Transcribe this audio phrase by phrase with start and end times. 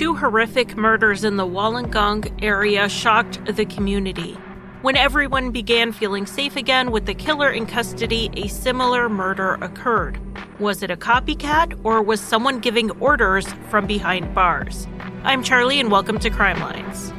[0.00, 4.32] two horrific murders in the Wollongong area shocked the community.
[4.80, 10.18] When everyone began feeling safe again with the killer in custody, a similar murder occurred.
[10.58, 14.86] Was it a copycat or was someone giving orders from behind bars?
[15.22, 17.12] I'm Charlie and welcome to Crime Lines.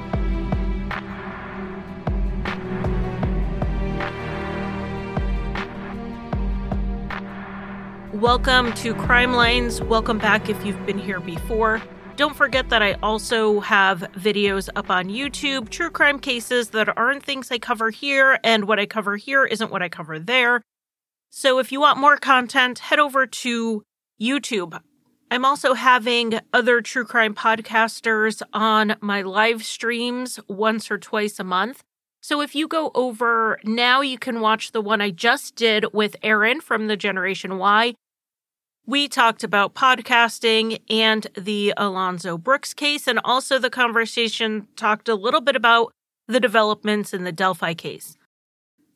[8.11, 9.83] Welcome to Crime Lines.
[9.83, 11.79] Welcome back if you've been here before.
[12.17, 17.23] Don't forget that I also have videos up on YouTube, true crime cases that aren't
[17.23, 20.61] things I cover here, and what I cover here isn't what I cover there.
[21.31, 23.83] So if you want more content, head over to
[24.21, 24.79] YouTube.
[25.31, 31.43] I'm also having other true crime podcasters on my live streams once or twice a
[31.43, 31.81] month.
[32.21, 36.17] So if you go over now, you can watch the one I just did with
[36.21, 37.95] Aaron from the Generation Why.
[38.91, 45.15] We talked about podcasting and the Alonzo Brooks case, and also the conversation talked a
[45.15, 45.93] little bit about
[46.27, 48.17] the developments in the Delphi case.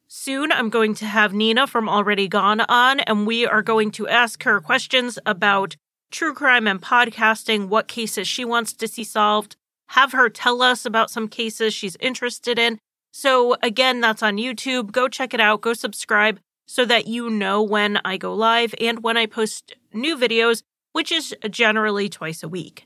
[0.09, 4.05] Soon, I'm going to have Nina from Already Gone on, and we are going to
[4.09, 5.77] ask her questions about
[6.11, 9.55] true crime and podcasting, what cases she wants to see solved,
[9.91, 12.79] have her tell us about some cases she's interested in.
[13.13, 14.91] So, again, that's on YouTube.
[14.91, 19.03] Go check it out, go subscribe so that you know when I go live and
[19.03, 22.85] when I post new videos, which is generally twice a week.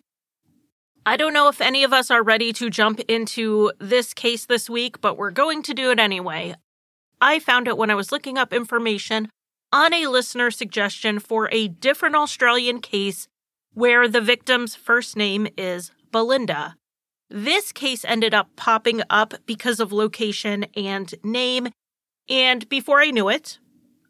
[1.05, 4.69] I don't know if any of us are ready to jump into this case this
[4.69, 6.55] week, but we're going to do it anyway.
[7.21, 9.29] I found it when I was looking up information
[9.71, 13.27] on a listener suggestion for a different Australian case
[13.73, 16.75] where the victim's first name is Belinda.
[17.29, 21.69] This case ended up popping up because of location and name,
[22.27, 23.59] and before I knew it,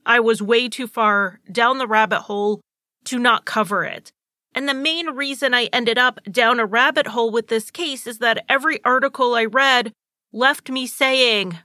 [0.05, 2.61] I was way too far down the rabbit hole
[3.09, 4.11] to not cover it.
[4.53, 8.19] And the main reason I ended up down a rabbit hole with this case is
[8.19, 9.93] that every article I read
[10.31, 11.57] left me saying,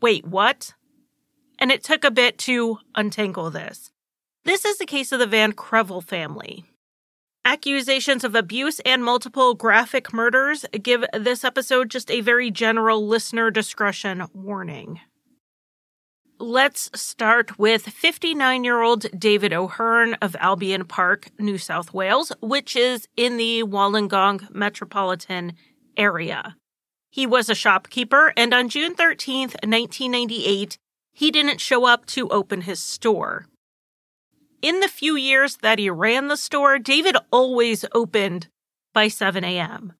[0.00, 0.74] wait, what?
[1.58, 3.90] And it took a bit to untangle this.
[4.44, 6.64] This is the case of the Van Krevel family.
[7.44, 13.50] Accusations of abuse and multiple graphic murders give this episode just a very general listener
[13.50, 15.00] discretion warning.
[16.42, 22.74] Let's start with 59 year old David O'Hearn of Albion Park, New South Wales, which
[22.74, 25.52] is in the Wollongong metropolitan
[25.96, 26.56] area.
[27.10, 30.78] He was a shopkeeper, and on June 13th, 1998,
[31.12, 33.46] he didn't show up to open his store.
[34.62, 38.48] In the few years that he ran the store, David always opened
[38.92, 39.92] by 7 a.m.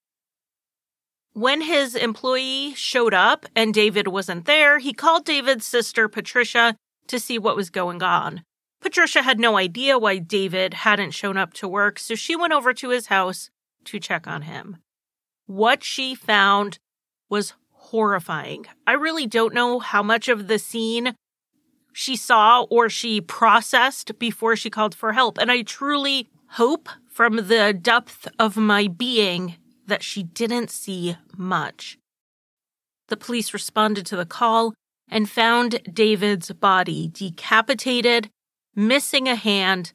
[1.35, 6.77] When his employee showed up and David wasn't there, he called David's sister, Patricia,
[7.07, 8.45] to see what was going on.
[8.81, 12.75] Patricia had no idea why David hadn't shown up to work, so she went over
[12.75, 13.49] to his house
[13.85, 14.77] to check on him.
[15.47, 16.79] What she found
[17.31, 18.67] was horrifying.
[18.87, 21.15] I really don't know how much of the scene
[21.93, 25.39] she saw or she processed before she called for help.
[25.39, 29.57] And I truly hope from the depth of my being
[29.87, 31.99] that she didn't see much.
[33.09, 34.75] The police responded to the call
[35.09, 38.31] and found David's body decapitated,
[38.75, 39.93] missing a hand,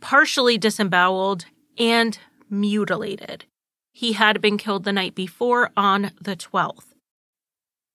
[0.00, 1.46] partially disemboweled,
[1.78, 3.46] and mutilated.
[3.92, 6.94] He had been killed the night before on the 12th.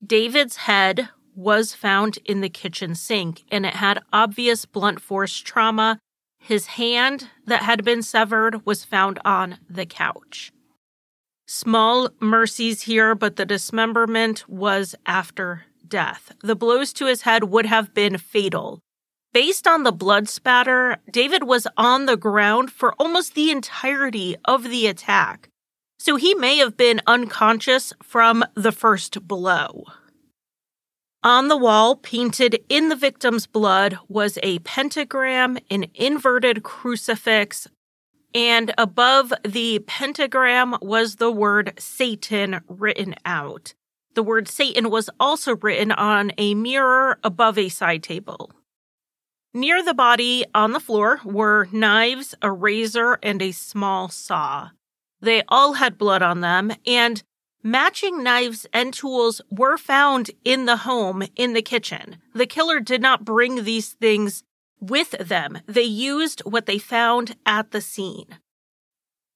[0.06, 6.00] David's head was found in the kitchen sink and it had obvious blunt force trauma.
[6.40, 10.52] His hand that had been severed was found on the couch.
[11.50, 16.34] Small mercies here, but the dismemberment was after death.
[16.44, 18.82] The blows to his head would have been fatal.
[19.34, 24.64] Based on the blood spatter, David was on the ground for almost the entirety of
[24.64, 25.48] the attack.
[26.00, 29.86] So he may have been unconscious from the first blow.
[31.24, 37.68] On the wall, painted in the victim's blood, was a pentagram, an inverted crucifix,
[38.38, 43.74] and above the pentagram was the word Satan written out.
[44.14, 48.52] The word Satan was also written on a mirror above a side table.
[49.56, 54.70] Near the body on the floor were knives, a razor, and a small saw.
[55.20, 57.24] They all had blood on them, and
[57.64, 62.18] matching knives and tools were found in the home in the kitchen.
[62.36, 64.44] The killer did not bring these things
[64.80, 65.60] with them.
[65.66, 68.38] They used what they found at the scene.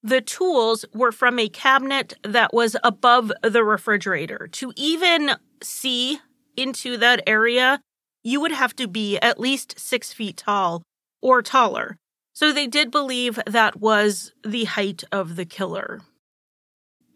[0.04, 4.48] The tools were from a cabinet that was above the refrigerator.
[4.54, 6.20] To even see
[6.58, 7.80] into that area,
[8.24, 10.84] you would have to be at least six feet tall
[11.22, 11.98] or taller.
[12.34, 16.02] So they did believe that was the height of the killer.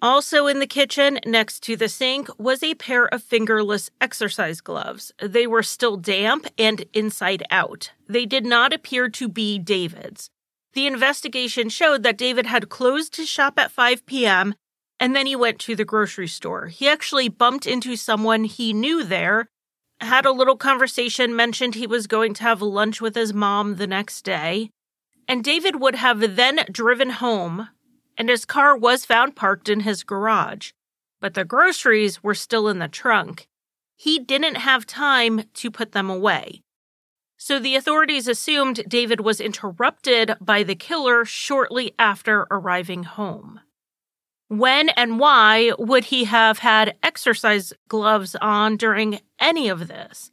[0.06, 5.12] Also in the kitchen, next to the sink, was a pair of fingerless exercise gloves.
[5.20, 7.90] They were still damp and inside out.
[8.08, 10.30] They did not appear to be David's.
[10.74, 14.54] The investigation showed that David had closed his shop at 5 p.m.
[15.00, 16.68] and then he went to the grocery store.
[16.68, 19.48] He actually bumped into someone he knew there,
[20.02, 23.88] had a little conversation, mentioned he was going to have lunch with his mom the
[23.88, 24.70] next day,
[25.28, 27.70] and David would have then driven home
[28.18, 30.72] and his car was found parked in his garage,
[31.20, 33.48] but the groceries were still in the trunk.
[33.96, 36.62] He didn't have time to put them away.
[37.38, 43.60] So the authorities assumed David was interrupted by the killer shortly after arriving home.
[44.48, 50.32] When and why would he have had exercise gloves on during any of this?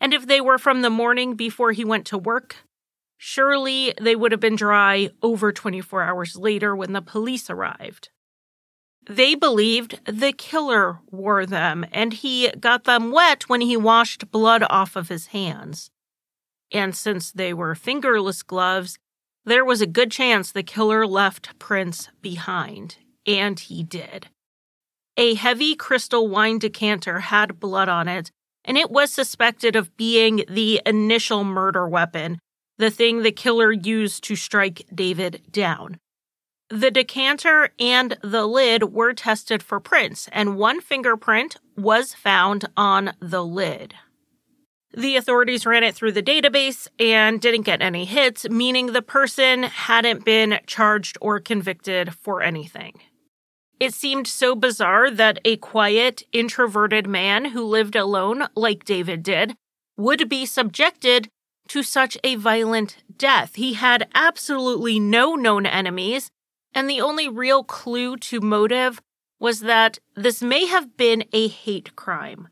[0.00, 2.56] And if they were from the morning before he went to work,
[3.18, 8.10] Surely they would have been dry over 24 hours later when the police arrived.
[9.08, 14.62] They believed the killer wore them and he got them wet when he washed blood
[14.70, 15.90] off of his hands.
[16.72, 18.98] And since they were fingerless gloves,
[19.44, 24.28] there was a good chance the killer left prints behind, and he did.
[25.16, 28.30] A heavy crystal wine decanter had blood on it,
[28.64, 32.38] and it was suspected of being the initial murder weapon
[32.78, 35.98] the thing the killer used to strike David down.
[36.70, 43.12] The decanter and the lid were tested for prints, and one fingerprint was found on
[43.20, 43.94] the lid.
[44.94, 49.64] The authorities ran it through the database and didn't get any hits, meaning the person
[49.64, 53.00] hadn't been charged or convicted for anything.
[53.80, 59.54] It seemed so bizarre that a quiet, introverted man who lived alone, like David did,
[59.96, 61.28] would be subjected
[61.68, 63.54] to such a violent death.
[63.54, 66.30] He had absolutely no known enemies,
[66.74, 69.00] and the only real clue to motive
[69.40, 72.48] was that this may have been a hate crime.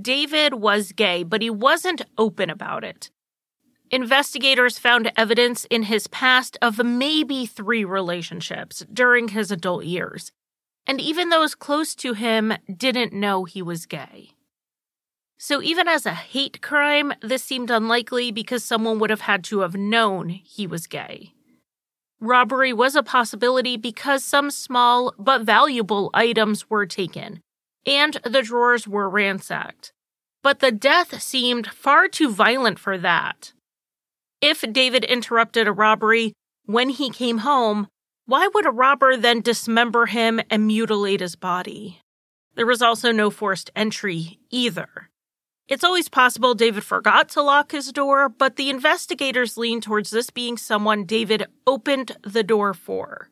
[0.00, 3.10] David was gay, but he wasn't open about it.
[3.90, 10.32] Investigators found evidence in his past of maybe three relationships during his adult years,
[10.86, 14.33] and even those close to him didn't know he was gay.
[15.38, 19.60] So, even as a hate crime, this seemed unlikely because someone would have had to
[19.60, 21.34] have known he was gay.
[22.20, 27.40] Robbery was a possibility because some small but valuable items were taken,
[27.84, 29.92] and the drawers were ransacked.
[30.42, 33.52] But the death seemed far too violent for that.
[34.40, 36.32] If David interrupted a robbery
[36.66, 37.88] when he came home,
[38.26, 42.00] why would a robber then dismember him and mutilate his body?
[42.54, 45.10] There was also no forced entry either.
[45.66, 50.28] It's always possible David forgot to lock his door, but the investigators lean towards this
[50.28, 53.30] being someone David opened the door for.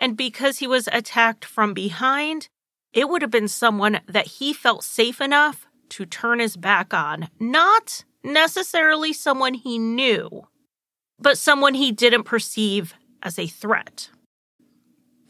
[0.00, 2.48] And because he was attacked from behind,
[2.94, 7.28] it would have been someone that he felt safe enough to turn his back on,
[7.38, 10.46] not necessarily someone he knew,
[11.18, 14.08] but someone he didn't perceive as a threat.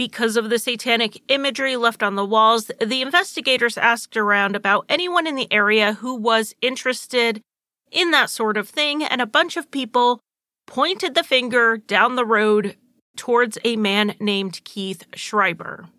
[0.01, 5.27] Because of the satanic imagery left on the walls, the investigators asked around about anyone
[5.27, 7.43] in the area who was interested
[7.93, 10.19] in that sort of thing, and a bunch of people
[10.67, 12.77] pointed the finger down the road
[13.15, 15.91] towards a man named Keith Schreiber.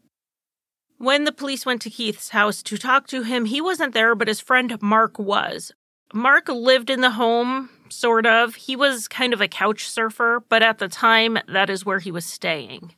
[0.97, 4.27] When the police went to Keith's house to talk to him, he wasn't there, but
[4.27, 5.73] his friend Mark was.
[6.11, 8.55] Mark lived in the home, sort of.
[8.55, 12.11] He was kind of a couch surfer, but at the time, that is where he
[12.11, 12.95] was staying.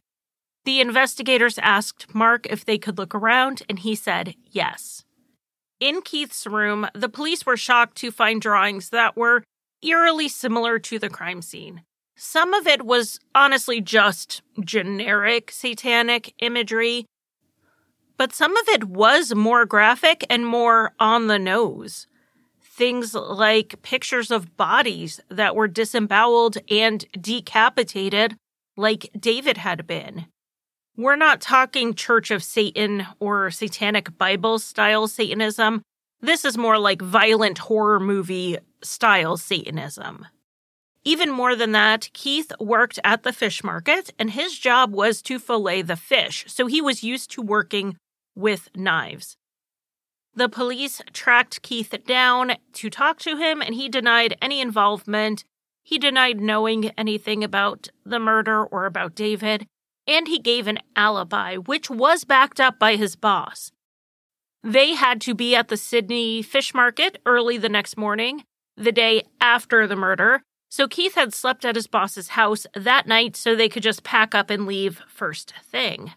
[0.66, 5.04] The investigators asked Mark if they could look around, and he said yes.
[5.80, 9.44] In Keith's room, the police were shocked to find drawings that were
[9.82, 11.82] eerily similar to the crime scene.
[12.16, 17.06] Some of it was honestly just generic satanic imagery,
[18.18, 22.08] but some of it was more graphic and more on the nose.
[22.62, 28.38] Things like pictures of bodies that were disemboweled and decapitated,
[28.78, 30.28] like David had been.
[30.96, 35.82] We're not talking Church of Satan or Satanic Bible style Satanism.
[36.22, 40.28] This is more like violent horror movie style Satanism.
[41.04, 45.40] Even more than that, Keith worked at the fish market and his job was to
[45.40, 47.98] fillet the fish, so he was used to working
[48.36, 49.36] with knives.
[50.36, 55.44] The police tracked Keith down to talk to him and he denied any involvement.
[55.82, 59.66] He denied knowing anything about the murder or about David
[60.08, 63.72] and he gave an alibi, which was backed up by his boss.
[64.64, 68.44] They had to be at the Sydney fish market early the next morning,
[68.78, 73.36] the day after the murder, so Keith had slept at his boss's house that night
[73.36, 76.14] so they could just pack up and leave first thing.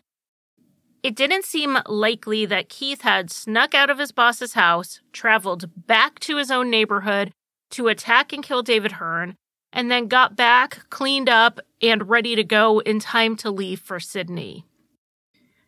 [1.03, 6.19] It didn't seem likely that Keith had snuck out of his boss's house, traveled back
[6.21, 7.33] to his own neighborhood
[7.73, 9.37] to attack and kill David Hearn,
[9.73, 14.01] and then got back, cleaned up, and ready to go in time to leave for
[14.01, 14.65] Sydney.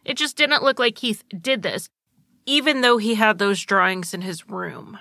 [0.05, 1.88] It just didn't look like Keith did this,
[2.47, 4.99] even though he had those drawings in his room.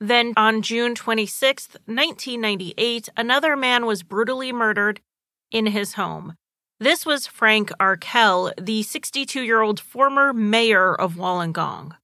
[0.00, 5.00] Then on June 26, 1998, another man was brutally murdered
[5.50, 6.34] in his home.
[6.80, 11.96] This was Frank Arkell, the 62 year old former mayor of Wollongong.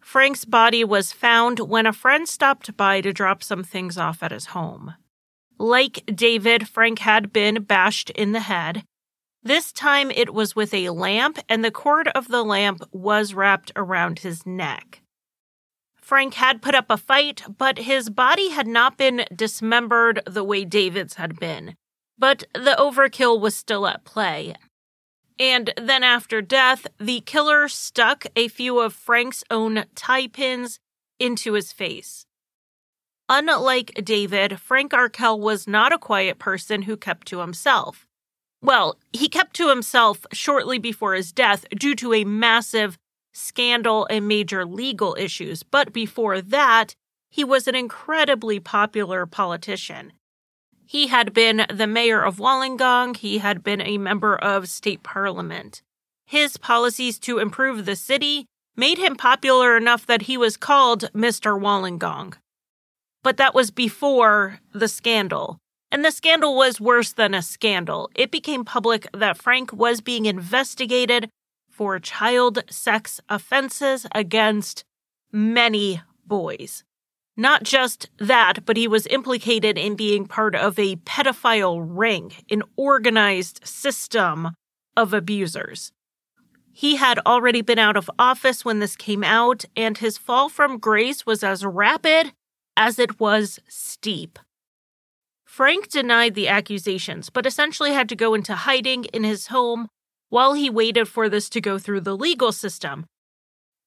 [0.00, 4.30] Frank's body was found when a friend stopped by to drop some things off at
[4.30, 4.94] his home.
[5.58, 8.84] Like David, Frank had been bashed in the head.
[9.42, 13.72] This time it was with a lamp, and the cord of the lamp was wrapped
[13.74, 15.02] around his neck.
[15.96, 20.64] Frank had put up a fight, but his body had not been dismembered the way
[20.64, 21.74] David's had been.
[22.18, 24.54] But the overkill was still at play.
[25.38, 30.78] And then after death, the killer stuck a few of Frank's own tie pins
[31.18, 32.26] into his face.
[33.34, 38.06] Unlike David, Frank Arkell was not a quiet person who kept to himself.
[38.60, 42.98] Well, he kept to himself shortly before his death due to a massive
[43.32, 46.94] scandal and major legal issues, but before that,
[47.30, 50.12] he was an incredibly popular politician.
[50.84, 53.16] He had been the mayor of Wollongong.
[53.16, 55.80] He had been a member of state parliament.
[56.26, 58.44] His policies to improve the city
[58.76, 61.58] made him popular enough that he was called Mr.
[61.58, 62.34] Wollongong.
[63.22, 65.58] But that was before the scandal.
[65.90, 68.10] And the scandal was worse than a scandal.
[68.14, 71.28] It became public that Frank was being investigated
[71.70, 74.84] for child sex offenses against
[75.30, 76.84] many boys.
[77.36, 82.62] Not just that, but he was implicated in being part of a pedophile ring, an
[82.76, 84.50] organized system
[84.96, 85.92] of abusers.
[86.72, 90.78] He had already been out of office when this came out, and his fall from
[90.78, 92.32] grace was as rapid
[92.76, 94.38] as it was steep.
[95.44, 99.88] Frank denied the accusations, but essentially had to go into hiding in his home
[100.30, 103.04] while he waited for this to go through the legal system.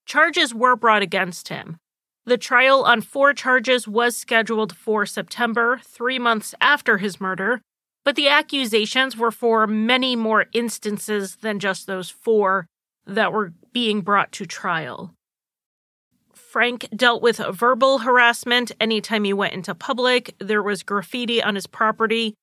[0.06, 1.77] Charges were brought against him.
[2.25, 7.62] The trial on four charges was scheduled for September, three months after his murder,
[8.04, 12.68] but the accusations were for many more instances than just those four
[13.08, 15.14] that were being brought to trial.
[16.56, 20.34] Frank dealt with verbal harassment anytime he went into public.
[20.40, 22.34] There was graffiti on his property.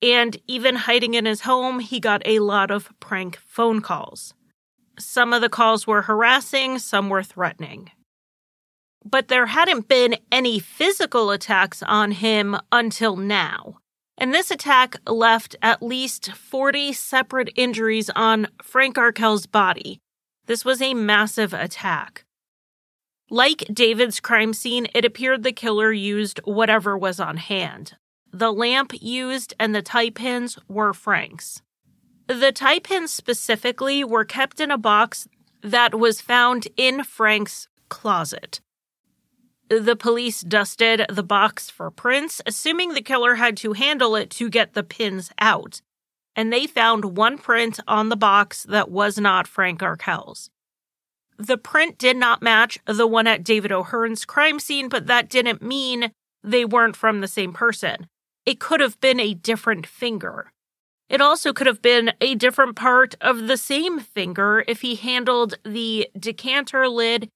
[0.00, 4.34] And even hiding in his home, he got a lot of prank phone calls.
[5.00, 7.90] Some of the calls were harassing, some were threatening
[9.08, 13.78] but there hadn't been any physical attacks on him until now.
[14.18, 20.00] And this attack left at least 40 separate injuries on Frank Arkell's body.
[20.46, 22.25] This was a massive attack.
[23.30, 27.94] Like David's crime scene, it appeared the killer used whatever was on hand.
[28.32, 31.60] The lamp used and the tie pins were Frank's.
[32.28, 35.26] The tie pins specifically were kept in a box
[35.62, 38.60] that was found in Frank's closet.
[39.68, 44.48] The police dusted the box for prints, assuming the killer had to handle it to
[44.48, 45.82] get the pins out.
[46.36, 50.50] And they found one print on the box that was not Frank Arkell's.
[51.38, 55.62] The print did not match the one at David O'Hearn's crime scene, but that didn't
[55.62, 56.12] mean
[56.42, 58.06] they weren't from the same person.
[58.46, 60.52] It could have been a different finger.
[61.08, 65.54] It also could have been a different part of the same finger if he handled
[65.64, 67.28] the decanter lid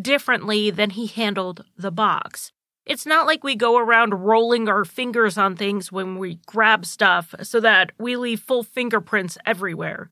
[0.00, 2.52] differently than he handled the box.
[2.86, 7.34] It's not like we go around rolling our fingers on things when we grab stuff
[7.42, 10.10] so that we leave full fingerprints everywhere.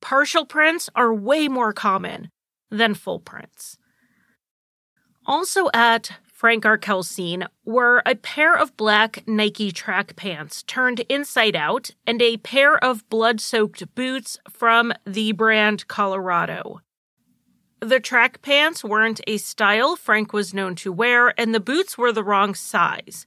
[0.00, 2.30] Partial prints are way more common
[2.70, 3.78] than full prints.
[5.26, 11.56] Also at Frank Arkell's scene were a pair of black Nike track pants turned inside
[11.56, 16.80] out and a pair of blood soaked boots from the brand Colorado.
[17.80, 22.12] The track pants weren't a style Frank was known to wear, and the boots were
[22.12, 23.26] the wrong size.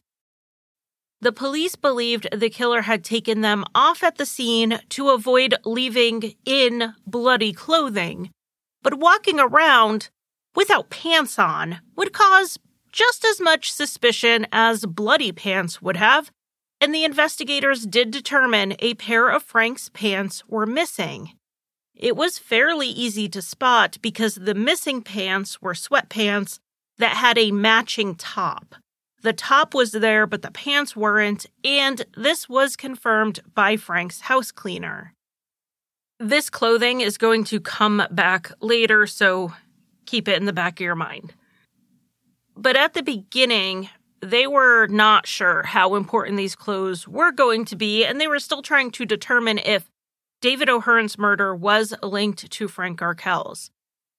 [1.21, 6.35] The police believed the killer had taken them off at the scene to avoid leaving
[6.45, 8.31] in bloody clothing,
[8.81, 10.09] but walking around
[10.55, 12.57] without pants on would cause
[12.91, 16.31] just as much suspicion as bloody pants would have,
[16.81, 21.33] and the investigators did determine a pair of Frank's pants were missing.
[21.95, 26.59] It was fairly easy to spot because the missing pants were sweatpants
[26.97, 28.75] that had a matching top.
[29.21, 34.51] The top was there, but the pants weren't, and this was confirmed by Frank's house
[34.51, 35.13] cleaner.
[36.19, 39.53] This clothing is going to come back later, so
[40.05, 41.33] keep it in the back of your mind.
[42.57, 43.89] But at the beginning,
[44.21, 48.39] they were not sure how important these clothes were going to be, and they were
[48.39, 49.89] still trying to determine if
[50.41, 53.71] David O'Hearn's murder was linked to Frank Arkell's.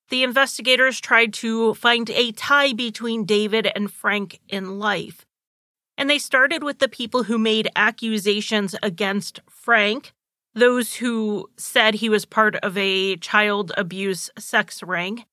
[0.08, 5.26] The investigators tried to find a tie between David and Frank in life.
[5.98, 10.14] And they started with the people who made accusations against Frank,
[10.54, 15.24] those who said he was part of a child abuse sex ring.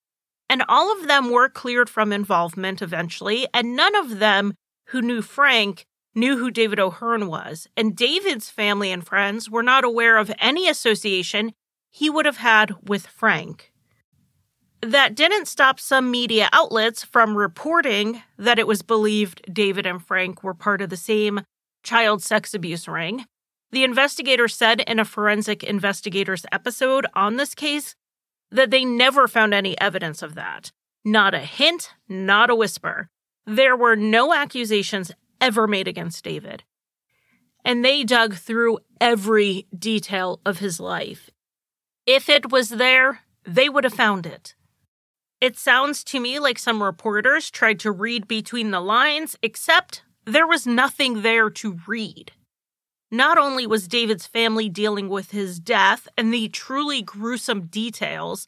[0.50, 4.53] And all of them were cleared from involvement eventually, and none of them
[4.88, 7.67] who knew Frank knew who David O'Hearn was.
[7.77, 11.53] And David's family and friends were not aware of any association
[11.91, 13.71] he would have had with Frank.
[14.81, 20.43] That didn't stop some media outlets from reporting that it was believed David and Frank
[20.43, 21.41] were part of the same
[21.83, 23.25] child sex abuse ring.
[23.71, 27.95] The investigator said in a forensic investigators episode on this case
[28.51, 30.71] that they never found any evidence of that.
[31.03, 33.09] Not a hint, not a whisper.
[33.45, 36.63] There were no accusations ever made against David.
[37.65, 41.29] And they dug through every detail of his life.
[42.05, 44.55] If it was there, they would have found it.
[45.39, 50.47] It sounds to me like some reporters tried to read between the lines, except there
[50.47, 52.31] was nothing there to read.
[53.09, 58.47] Not only was David's family dealing with his death and the truly gruesome details,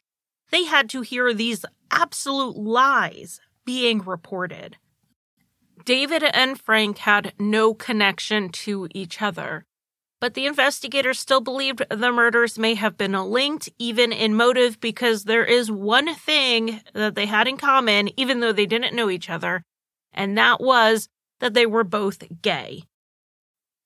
[0.50, 4.76] they had to hear these absolute lies being reported.
[5.84, 9.64] David and Frank had no connection to each other,
[10.20, 15.24] but the investigators still believed the murders may have been linked, even in motive, because
[15.24, 19.30] there is one thing that they had in common, even though they didn't know each
[19.30, 19.62] other,
[20.12, 22.82] and that was that they were both gay.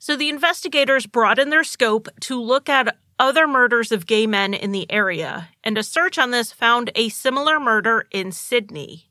[0.05, 4.71] So the investigators broadened their scope to look at other murders of gay men in
[4.71, 9.09] the area, and a search on this found a similar murder in Sydney.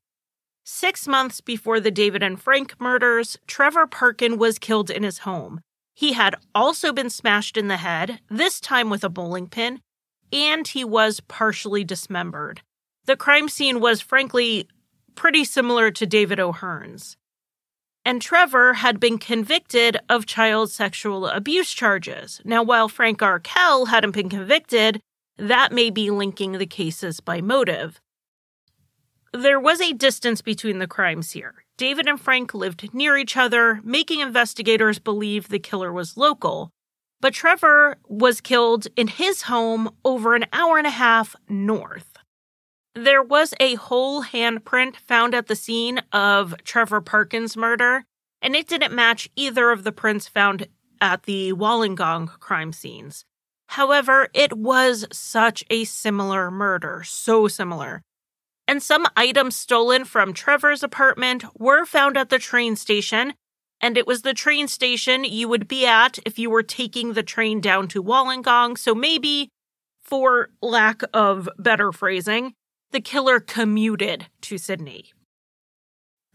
[0.63, 5.61] Six months before the David and Frank murders, Trevor Parkin was killed in his home.
[5.95, 9.79] He had also been smashed in the head, this time with a bowling pin,
[10.31, 12.61] and he was partially dismembered.
[13.05, 14.67] The crime scene was frankly
[15.15, 17.17] pretty similar to David O'Hearn's
[18.05, 22.41] and Trevor had been convicted of child sexual abuse charges.
[22.43, 24.99] Now, while Frank Arkell hadn't been convicted,
[25.37, 27.99] that may be linking the cases by motive.
[29.33, 31.63] There was a distance between the crimes here.
[31.77, 36.69] David and Frank lived near each other, making investigators believe the killer was local.
[37.19, 42.12] But Trevor was killed in his home over an hour and a half north.
[42.95, 48.05] There was a whole handprint found at the scene of Trevor Parkin's murder,
[48.39, 50.67] and it didn't match either of the prints found
[51.01, 53.25] at the Wollongong crime scenes.
[53.69, 58.03] However, it was such a similar murder, so similar.
[58.67, 63.33] And some items stolen from Trevor's apartment were found at the train station,
[63.81, 67.23] and it was the train station you would be at if you were taking the
[67.23, 68.77] train down to Wollongong.
[68.77, 69.49] So maybe,
[70.03, 72.53] for lack of better phrasing,
[72.93, 75.11] the killer commuted to Sydney.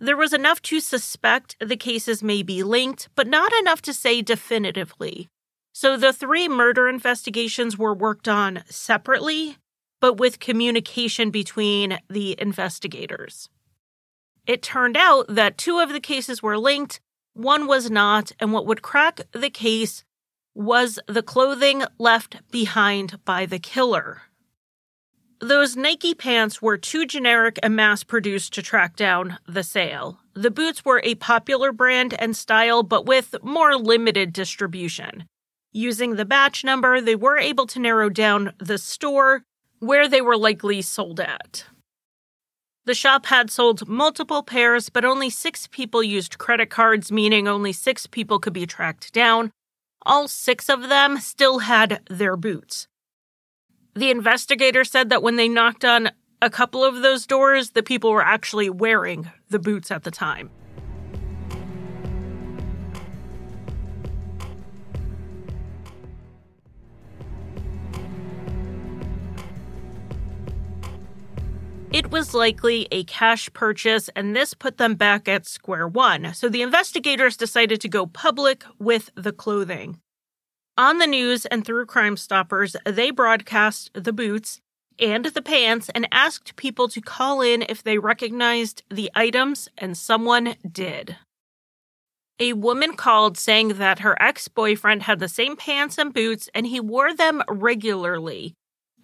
[0.01, 4.23] There was enough to suspect the cases may be linked, but not enough to say
[4.23, 5.29] definitively.
[5.73, 9.57] So the three murder investigations were worked on separately,
[10.01, 13.49] but with communication between the investigators.
[14.47, 17.01] It turned out that two of the cases were linked,
[17.35, 20.05] one was not, and what would crack the case
[20.55, 24.23] was the clothing left behind by the killer.
[25.40, 30.18] Those Nike pants were too generic and mass produced to track down the sale.
[30.35, 35.27] The boots were a popular brand and style, but with more limited distribution.
[35.70, 39.44] Using the batch number, they were able to narrow down the store
[39.79, 41.66] where they were likely sold at.
[42.85, 47.72] The shop had sold multiple pairs, but only six people used credit cards, meaning only
[47.72, 49.53] six people could be tracked down.
[50.05, 52.88] All six of them still had their boots.
[53.98, 58.12] The investigator said that when they knocked on a couple of those doors, the people
[58.12, 60.50] were actually wearing the boots at the time.
[71.90, 76.34] It was likely a cash purchase, and this put them back at square one.
[76.34, 79.98] So the investigators decided to go public with the clothing.
[80.79, 84.61] On the news and through Crime Stoppers, they broadcast the boots
[85.01, 89.99] and the pants and asked people to call in if they recognized the items, and
[89.99, 91.17] someone did.
[92.38, 96.64] A woman called saying that her ex boyfriend had the same pants and boots and
[96.64, 98.55] he wore them regularly.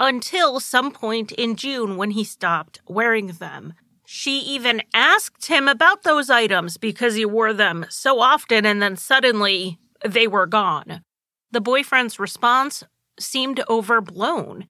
[0.00, 3.74] until some point in June when he stopped wearing them.
[4.04, 8.96] She even asked him about those items because he wore them so often and then
[8.96, 11.02] suddenly they were gone.
[11.54, 12.82] The boyfriend's response
[13.20, 14.66] seemed overblown.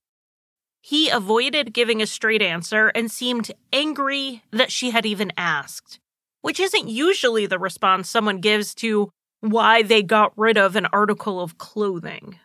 [0.83, 5.99] He avoided giving a straight answer and seemed angry that she had even asked,
[6.43, 9.09] which isn't usually the response someone gives to
[9.41, 12.39] why they got rid of an article of clothing.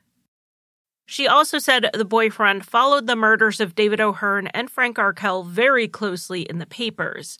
[1.05, 5.89] She also said the boyfriend followed the murders of David O'Hearn and Frank Arkell very
[5.89, 7.39] closely in the papers.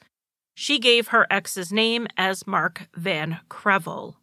[0.54, 4.16] She gave her ex's name as Mark Van Krevel.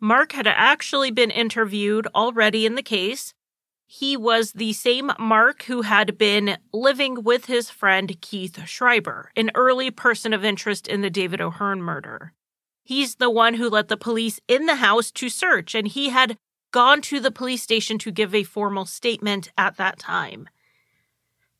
[0.00, 3.34] Mark had actually been interviewed already in the case.
[3.86, 9.50] He was the same Mark who had been living with his friend Keith Schreiber, an
[9.54, 12.32] early person of interest in the David O'Hearn murder.
[12.82, 16.38] He's the one who let the police in the house to search, and he had
[16.72, 20.48] gone to the police station to give a formal statement at that time.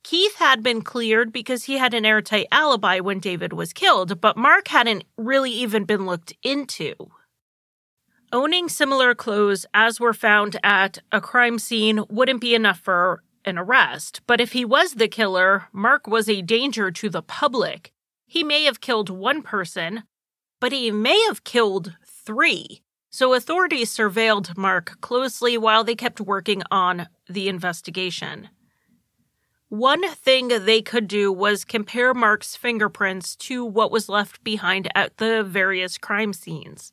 [0.03, 4.37] Keith had been cleared because he had an airtight alibi when David was killed, but
[4.37, 6.95] Mark hadn't really even been looked into.
[8.33, 13.59] Owning similar clothes as were found at a crime scene wouldn't be enough for an
[13.59, 17.93] arrest, but if he was the killer, Mark was a danger to the public.
[18.27, 20.05] He may have killed one person,
[20.61, 22.83] but he may have killed three.
[23.11, 28.49] So authorities surveilled Mark closely while they kept working on the investigation.
[29.69, 35.17] One thing they could do was compare Mark's fingerprints to what was left behind at
[35.17, 36.93] the various crime scenes.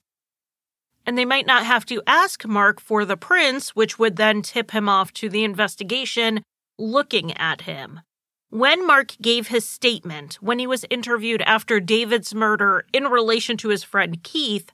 [1.08, 4.72] And they might not have to ask Mark for the prints, which would then tip
[4.72, 6.43] him off to the investigation
[6.78, 8.02] looking at him.
[8.50, 13.70] When Mark gave his statement when he was interviewed after David's murder in relation to
[13.70, 14.72] his friend Keith,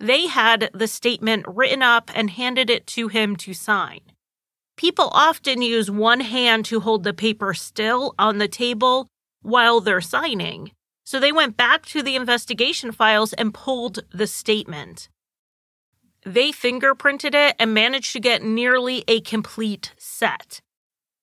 [0.00, 4.00] they had the statement written up and handed it to him to sign.
[4.76, 9.08] People often use one hand to hold the paper still on the table
[9.42, 10.70] while they're signing.
[11.04, 15.08] So they went back to the investigation files and pulled the statement.
[16.24, 20.60] They fingerprinted it and managed to get nearly a complete set.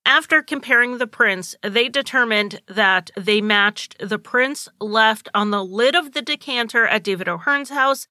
[0.06, 5.96] After comparing the prints, they determined that they matched the prints left on the lid
[5.96, 8.08] of the decanter at David O'Hearn's house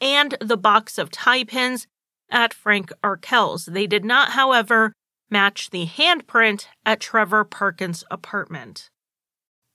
[0.00, 1.86] and the box of tie pins
[2.30, 3.64] at Frank Arkell's.
[3.64, 4.92] They did not, however,
[5.30, 8.90] match the handprint at Trevor Parkin's apartment.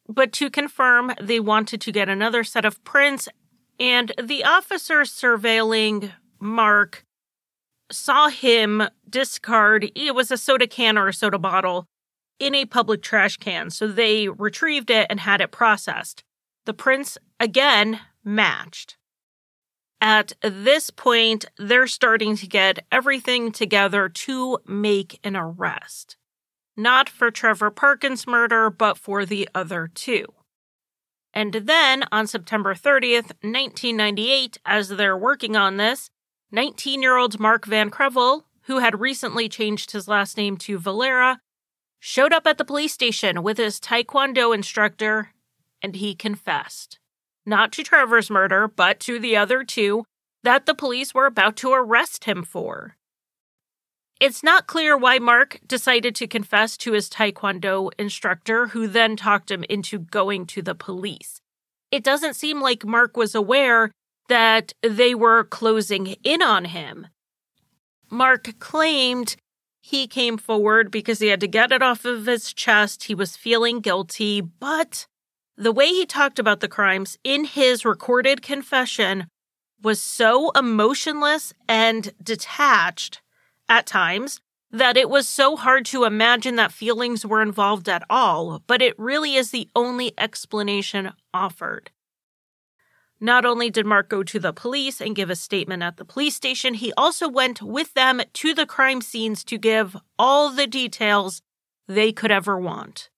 [0.07, 3.27] But to confirm, they wanted to get another set of prints,
[3.79, 6.11] and the officer surveilling
[6.43, 7.05] Mark
[7.91, 11.87] saw him discard it was a soda can or a soda bottle
[12.39, 13.69] in a public trash can.
[13.69, 16.23] So they retrieved it and had it processed.
[16.65, 18.97] The prints again matched.
[20.01, 26.17] At this point, they're starting to get everything together to make an arrest.
[26.75, 30.25] Not for Trevor Parkin's murder, but for the other two.
[31.33, 36.09] And then on September 30th, 1998, as they're working on this,
[36.53, 41.39] 19 year old Mark Van Krevel, who had recently changed his last name to Valera,
[41.99, 45.31] showed up at the police station with his Taekwondo instructor
[45.81, 46.99] and he confessed
[47.43, 50.05] not to Trevor's murder, but to the other two
[50.43, 52.97] that the police were about to arrest him for.
[54.19, 59.49] It's not clear why Mark decided to confess to his Taekwondo instructor, who then talked
[59.49, 61.41] him into going to the police.
[61.91, 63.91] It doesn't seem like Mark was aware
[64.29, 67.07] that they were closing in on him.
[68.09, 69.35] Mark claimed
[69.81, 73.05] he came forward because he had to get it off of his chest.
[73.05, 75.07] He was feeling guilty, but
[75.57, 79.27] the way he talked about the crimes in his recorded confession
[79.81, 83.21] was so emotionless and detached
[83.67, 84.39] at times
[84.71, 88.97] that it was so hard to imagine that feelings were involved at all, but it
[88.97, 91.91] really is the only explanation offered.
[93.23, 96.35] Not only did Mark go to the police and give a statement at the police
[96.35, 101.41] station, he also went with them to the crime scenes to give all the details
[101.87, 103.09] they could ever want.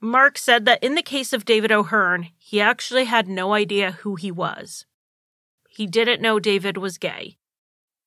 [0.00, 4.14] Mark said that in the case of David O'Hearn, he actually had no idea who
[4.14, 4.86] he was.
[5.68, 7.36] He didn't know David was gay.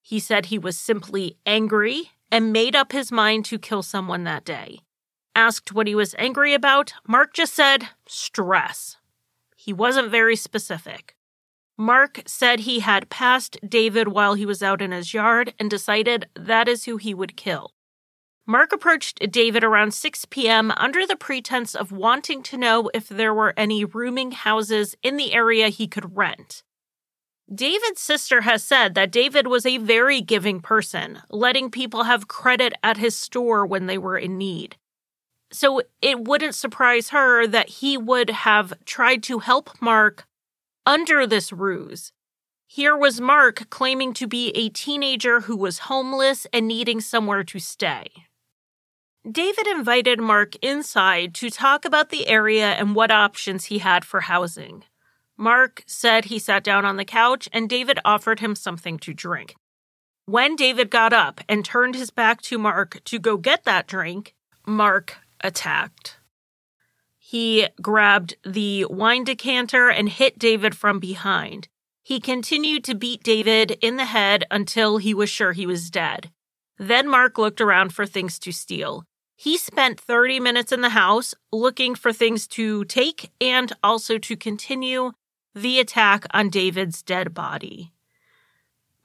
[0.02, 4.44] He said he was simply angry and made up his mind to kill someone that
[4.44, 4.80] day.
[5.36, 8.98] Asked what he was angry about, Mark just said stress.
[9.64, 11.16] He wasn't very specific.
[11.78, 16.28] Mark said he had passed David while he was out in his yard and decided
[16.36, 17.72] that is who he would kill.
[18.46, 20.74] Mark approached David around 6 p.m.
[20.76, 25.34] under the pretense of wanting to know if there were any rooming houses in the
[25.34, 26.62] area he could rent.
[27.54, 32.74] David's sister has said that David was a very giving person, letting people have credit
[32.84, 34.76] at his store when they were in need.
[35.54, 40.26] So it wouldn't surprise her that he would have tried to help Mark
[40.86, 42.12] under this ruse.
[42.66, 47.60] Here was Mark claiming to be a teenager who was homeless and needing somewhere to
[47.60, 48.08] stay.
[49.30, 54.22] David invited Mark inside to talk about the area and what options he had for
[54.22, 54.84] housing.
[55.38, 59.56] Mark said he sat down on the couch and David offered him something to drink.
[60.26, 64.34] When David got up and turned his back to Mark to go get that drink,
[64.66, 66.18] Mark attacked.
[67.18, 71.68] He grabbed the wine decanter and hit David from behind.
[72.04, 76.32] He continued to beat David in the head until he was sure he was dead.
[76.78, 79.06] Then Mark looked around for things to steal.
[79.36, 84.36] He spent 30 minutes in the house looking for things to take and also to
[84.36, 85.12] continue
[85.56, 87.93] the attack on David's dead body.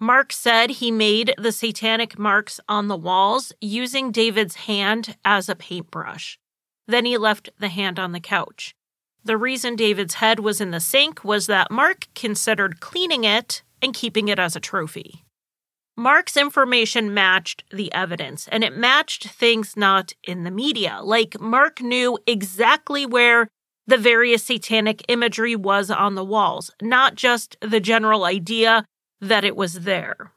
[0.00, 5.56] Mark said he made the satanic marks on the walls using David's hand as a
[5.56, 6.38] paintbrush.
[6.86, 8.74] Then he left the hand on the couch.
[9.24, 13.92] The reason David's head was in the sink was that Mark considered cleaning it and
[13.92, 15.24] keeping it as a trophy.
[15.96, 21.00] Mark's information matched the evidence, and it matched things not in the media.
[21.02, 23.48] Like, Mark knew exactly where
[23.88, 28.84] the various satanic imagery was on the walls, not just the general idea
[29.20, 30.32] that it was there.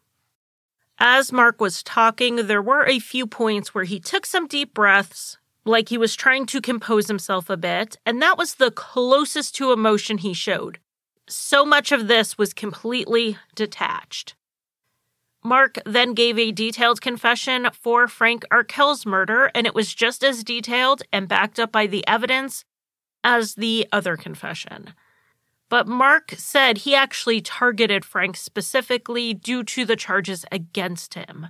[0.98, 5.38] As Mark was talking, there were a few points where he took some deep breaths,
[5.66, 9.72] like he was trying to compose himself a bit, and that was the closest to
[9.72, 10.80] emotion he showed.
[11.28, 14.36] So much of this was completely detached.
[15.44, 20.44] Mark then gave a detailed confession for Frank Arkell's murder, and it was just as
[20.44, 22.64] detailed and backed up by the evidence
[23.24, 24.94] as the other confession.
[25.72, 31.48] But Mark said he actually targeted Frank specifically due to the charges against him.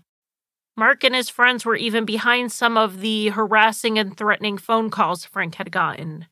[0.78, 5.26] Mark and his friends were even behind some of the harassing and threatening phone calls
[5.26, 6.28] Frank had gotten.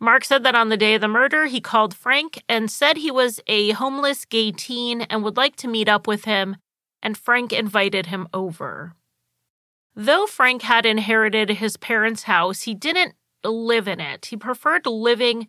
[0.00, 3.10] Mark said that on the day of the murder, he called Frank and said he
[3.10, 6.56] was a homeless gay teen and would like to meet up with him,
[7.02, 8.94] and Frank invited him over.
[9.94, 14.24] Though Frank had inherited his parents' house, he didn't live in it.
[14.24, 15.48] He preferred living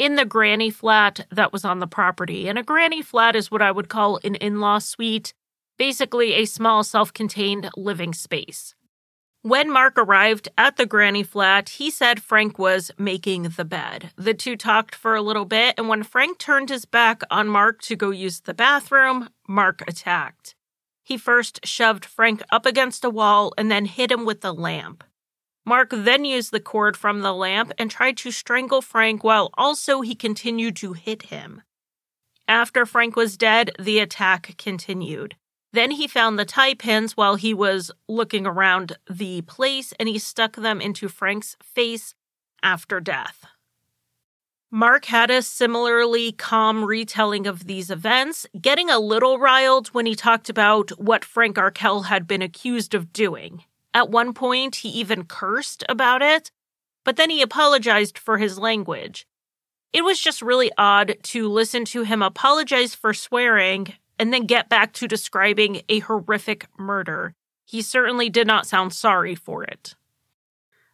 [0.00, 2.48] in the granny flat that was on the property.
[2.48, 5.34] And a granny flat is what I would call an in law suite,
[5.76, 8.74] basically a small self contained living space.
[9.42, 14.10] When Mark arrived at the granny flat, he said Frank was making the bed.
[14.16, 17.82] The two talked for a little bit, and when Frank turned his back on Mark
[17.82, 20.54] to go use the bathroom, Mark attacked.
[21.02, 25.04] He first shoved Frank up against a wall and then hit him with a lamp.
[25.70, 30.00] Mark then used the cord from the lamp and tried to strangle Frank while also
[30.00, 31.62] he continued to hit him.
[32.48, 35.36] After Frank was dead, the attack continued.
[35.72, 40.18] Then he found the tie pins while he was looking around the place and he
[40.18, 42.16] stuck them into Frank's face
[42.64, 43.46] after death.
[44.72, 50.16] Mark had a similarly calm retelling of these events, getting a little riled when he
[50.16, 53.62] talked about what Frank Arkell had been accused of doing.
[53.92, 56.50] At one point, he even cursed about it,
[57.04, 59.26] but then he apologized for his language.
[59.92, 64.68] It was just really odd to listen to him apologize for swearing and then get
[64.68, 67.34] back to describing a horrific murder.
[67.64, 69.94] He certainly did not sound sorry for it.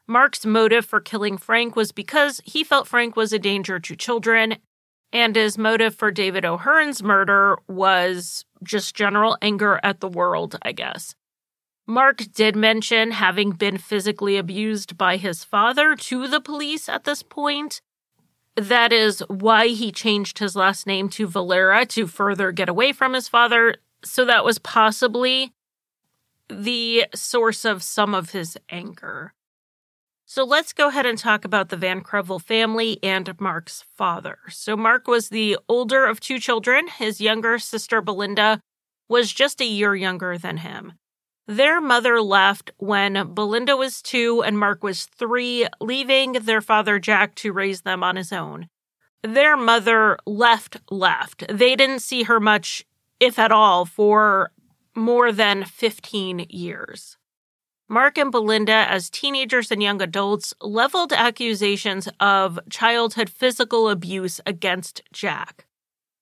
[0.07, 4.57] Mark's motive for killing Frank was because he felt Frank was a danger to children,
[5.13, 10.73] and his motive for David O'Hearn's murder was just general anger at the world, I
[10.73, 11.15] guess.
[11.87, 17.22] Mark did mention having been physically abused by his father to the police at this
[17.22, 17.81] point.
[18.57, 23.12] That is why he changed his last name to Valera to further get away from
[23.12, 23.77] his father.
[24.05, 25.53] So that was possibly
[26.49, 29.33] the source of some of his anger.
[30.25, 34.38] So let's go ahead and talk about the Van Krevel family and Mark's father.
[34.49, 36.88] So Mark was the older of two children.
[36.88, 38.61] His younger sister, Belinda,
[39.09, 40.94] was just a year younger than him.
[41.47, 47.37] Their mother left when Belinda was two and Mark was three, leaving their father Jack
[47.37, 48.69] to raise them on his own.
[49.23, 51.45] Their mother left, left.
[51.49, 52.85] They didn't see her much,
[53.21, 54.51] if at all, for
[54.95, 57.17] more than 15 years.
[57.89, 65.03] Mark and Belinda, as teenagers and young adults, leveled accusations of childhood physical abuse against
[65.13, 65.67] Jack.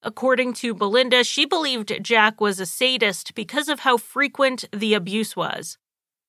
[0.07, 5.35] According to Belinda, she believed Jack was a sadist because of how frequent the abuse
[5.35, 5.79] was.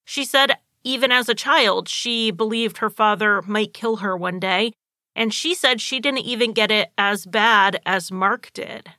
[0.05, 4.71] She said, even as a child, she believed her father might kill her one day,
[5.13, 8.91] and she said she didn't even get it as bad as Mark did.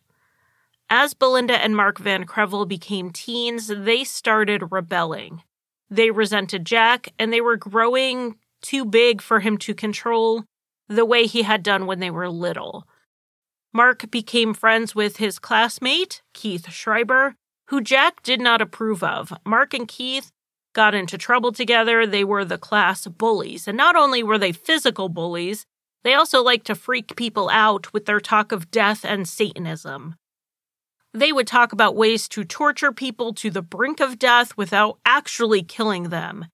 [0.89, 5.43] as Belinda and Mark Van Krevel became teens, they started rebelling.
[5.91, 10.45] They resented Jack, and they were growing too big for him to control
[10.89, 12.87] the way he had done when they were little.
[13.77, 17.35] Mark became friends with his classmate, Keith Schreiber,
[17.69, 19.35] who Jack did not approve of.
[19.45, 20.33] Mark and Keith
[20.73, 22.07] got into trouble together.
[22.07, 23.69] They were the class bullies.
[23.69, 25.67] And not only were they physical bullies,
[26.05, 30.15] they also liked to freak people out with their talk of death and Satanism.
[31.12, 35.62] They would talk about ways to torture people to the brink of death without actually
[35.62, 36.47] killing them.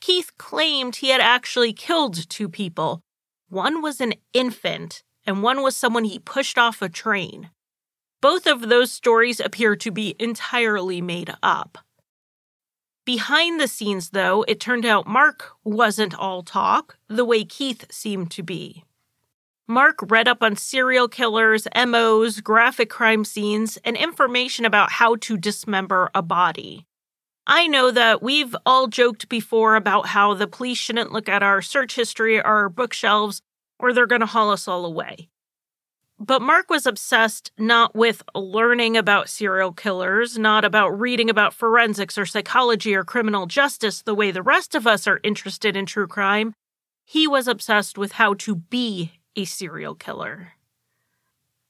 [0.00, 3.02] Keith claimed he had actually killed two people.
[3.50, 7.50] One was an infant, and one was someone he pushed off a train.
[8.20, 11.78] Both of those stories appear to be entirely made up.
[13.06, 18.30] Behind the scenes, though, it turned out Mark wasn't all talk, the way Keith seemed
[18.32, 18.84] to be.
[19.66, 25.36] Mark read up on serial killers, MOs, graphic crime scenes, and information about how to
[25.36, 26.86] dismember a body.
[27.46, 31.62] I know that we've all joked before about how the police shouldn't look at our
[31.62, 33.42] search history, or our bookshelves,
[33.80, 35.28] or they're going to haul us all away.
[36.18, 42.18] But Mark was obsessed not with learning about serial killers, not about reading about forensics
[42.18, 46.06] or psychology or criminal justice the way the rest of us are interested in true
[46.06, 46.52] crime.
[47.06, 50.52] He was obsessed with how to be a serial killer.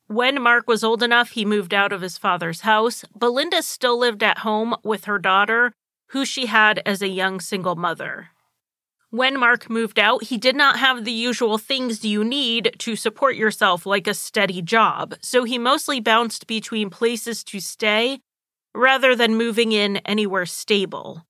[0.08, 3.04] When Mark was old enough, he moved out of his father's house.
[3.16, 5.72] Belinda still lived at home with her daughter,
[6.08, 8.30] who she had as a young single mother.
[9.10, 13.34] When Mark moved out, he did not have the usual things you need to support
[13.34, 18.20] yourself, like a steady job, so he mostly bounced between places to stay
[18.72, 21.26] rather than moving in anywhere stable.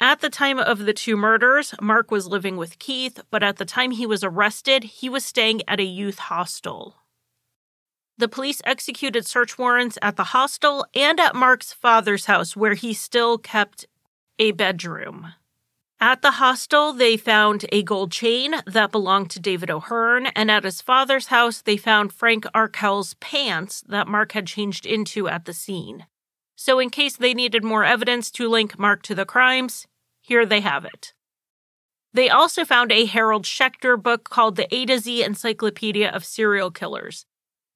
[0.00, 3.66] At the time of the two murders, Mark was living with Keith, but at the
[3.66, 6.96] time he was arrested, he was staying at a youth hostel.
[8.16, 12.94] The police executed search warrants at the hostel and at Mark's father's house, where he
[12.94, 13.86] still kept
[14.38, 15.34] a bedroom.
[16.02, 20.64] At the hostel, they found a gold chain that belonged to David O'Hearn, and at
[20.64, 25.52] his father's house, they found Frank Arkell's pants that Mark had changed into at the
[25.54, 26.06] scene.
[26.56, 29.86] So, in case they needed more evidence to link Mark to the crimes,
[30.20, 31.14] here they have it.
[32.12, 36.72] They also found a Harold Schechter book called The A to Z Encyclopedia of Serial
[36.72, 37.26] Killers.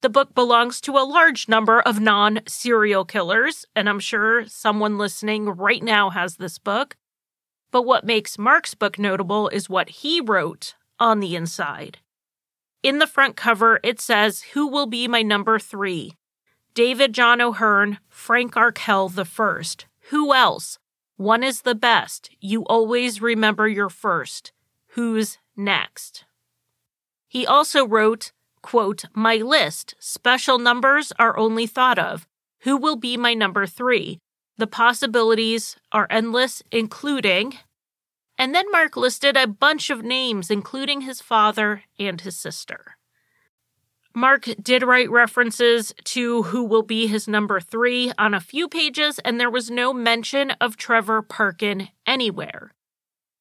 [0.01, 4.97] The book belongs to a large number of non serial killers, and I'm sure someone
[4.97, 6.97] listening right now has this book.
[7.71, 11.99] But what makes Mark's book notable is what he wrote on the inside.
[12.83, 16.15] In the front cover, it says, Who will be my number three?
[16.73, 19.87] David John O'Hearn, Frank Arkell the first.
[20.09, 20.77] Who else?
[21.17, 22.29] One is the best.
[22.39, 24.51] You always remember your first.
[24.89, 26.25] Who's next?
[27.27, 32.27] He also wrote, quote, My list, special numbers are only thought of.
[32.59, 34.19] Who will be my number three?
[34.57, 37.53] The possibilities are endless, including.
[38.37, 42.97] And then Mark listed a bunch of names, including his father and his sister.
[44.15, 49.19] Mark did write references to who will be his number three on a few pages,
[49.19, 52.73] and there was no mention of Trevor Parkin anywhere.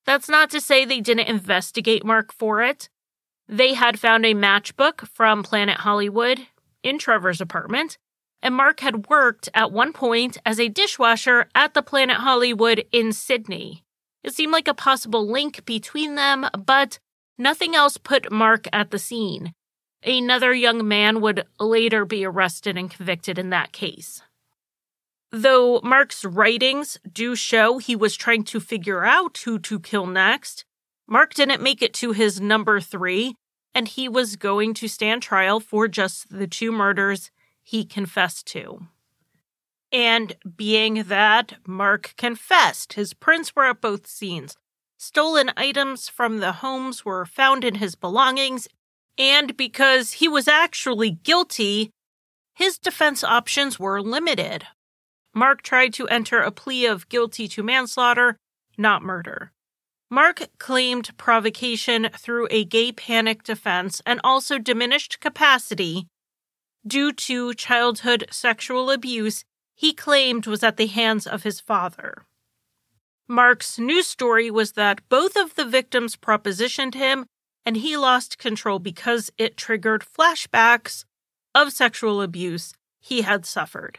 [0.05, 2.91] That's not to say they didn't investigate Mark for it.
[3.49, 6.47] They had found a matchbook from Planet Hollywood
[6.83, 7.97] in Trevor's apartment,
[8.43, 13.13] and Mark had worked at one point as a dishwasher at the Planet Hollywood in
[13.13, 13.83] Sydney.
[14.23, 16.99] It seemed like a possible link between them, but
[17.39, 19.53] nothing else put Mark at the scene.
[20.05, 24.23] Another young man would later be arrested and convicted in that case.
[25.33, 30.65] Though Mark's writings do show he was trying to figure out who to kill next,
[31.09, 33.35] Mark didn't make it to his number three,
[33.75, 37.31] and he was going to stand trial for just the two murders
[37.67, 38.87] he confessed to.
[39.91, 44.57] And being that Mark confessed, his prints were at both scenes.
[44.99, 48.69] Stolen items from the homes were found in his belongings,
[49.19, 51.91] and because he was actually guilty,
[52.55, 54.65] his defense options were limited.
[55.35, 58.37] Mark tried to enter a plea of guilty to manslaughter,
[58.79, 59.51] not murder.
[60.09, 66.07] Mark claimed provocation through a gay panic defense and also diminished capacity
[66.87, 72.25] due to childhood sexual abuse he claimed was at the hands of his father.
[73.29, 77.27] Mark's news story was that both of the victims propositioned him
[77.65, 81.05] and he lost control because it triggered flashbacks
[81.55, 83.99] of sexual abuse he had suffered.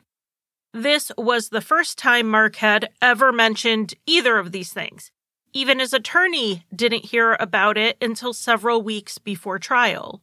[0.74, 5.12] This was the first time Mark had ever mentioned either of these things.
[5.54, 10.22] Even his attorney didn't hear about it until several weeks before trial.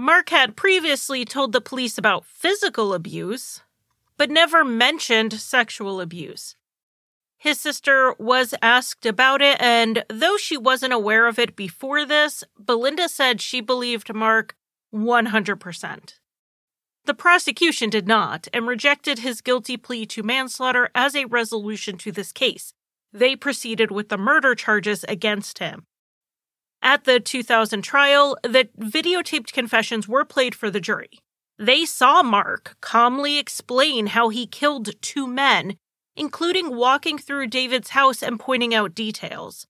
[0.00, 3.60] Mark had previously told the police about physical abuse,
[4.16, 6.56] but never mentioned sexual abuse.
[7.36, 12.42] His sister was asked about it, and though she wasn't aware of it before this,
[12.58, 14.56] Belinda said she believed Mark
[14.90, 16.14] 100%.
[17.04, 22.10] The prosecution did not and rejected his guilty plea to manslaughter as a resolution to
[22.10, 22.72] this case.
[23.12, 25.84] They proceeded with the murder charges against him.
[26.82, 31.10] At the 2000 trial, the videotaped confessions were played for the jury.
[31.58, 35.76] They saw Mark calmly explain how he killed two men
[36.20, 39.66] including walking through David's house and pointing out details.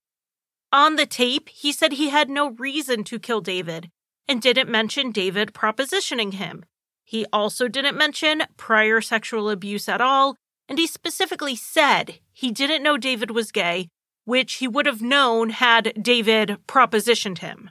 [0.72, 3.88] On the tape, he said he had no reason to kill David
[4.28, 6.64] and didn't mention David propositioning him.
[7.04, 10.36] He also didn't mention prior sexual abuse at all,
[10.68, 13.88] and he specifically said he didn't know David was gay,
[14.24, 17.70] which he would have known had David propositioned him.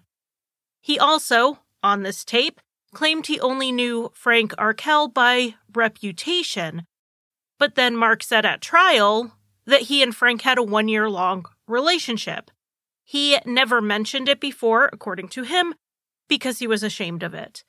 [0.82, 2.60] He also, on this tape,
[2.94, 6.86] claimed he only knew Frank Arkell by reputation,
[7.58, 9.34] but then Mark said at trial
[9.66, 12.50] that he and Frank had a one year long relationship.
[13.04, 15.76] He never mentioned it before, according to him,
[16.28, 17.64] because he was ashamed of it.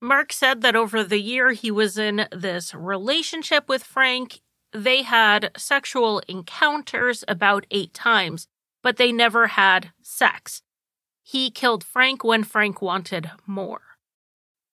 [0.00, 4.40] Mark said that over the year he was in this relationship with Frank,
[4.74, 8.48] they had sexual encounters about eight times,
[8.82, 10.62] but they never had sex.
[11.22, 13.80] He killed Frank when Frank wanted more.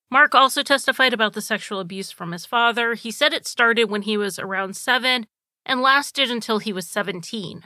[0.09, 2.95] Mark also testified about the sexual abuse from his father.
[2.95, 5.27] He said it started when he was around seven
[5.65, 7.63] and lasted until he was 17.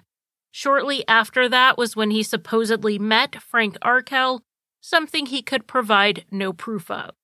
[0.52, 4.44] Shortly after that was when he supposedly met Frank Arkell,
[4.82, 7.16] something he could provide no proof of.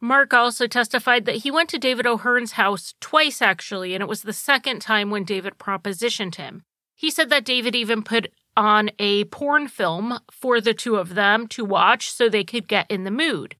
[0.00, 4.22] Mark also testified that he went to David O'Hearn's house twice, actually, and it was
[4.22, 6.62] the second time when David propositioned him.
[6.94, 11.46] He said that David even put on a porn film for the two of them
[11.48, 13.56] to watch so they could get in the mood.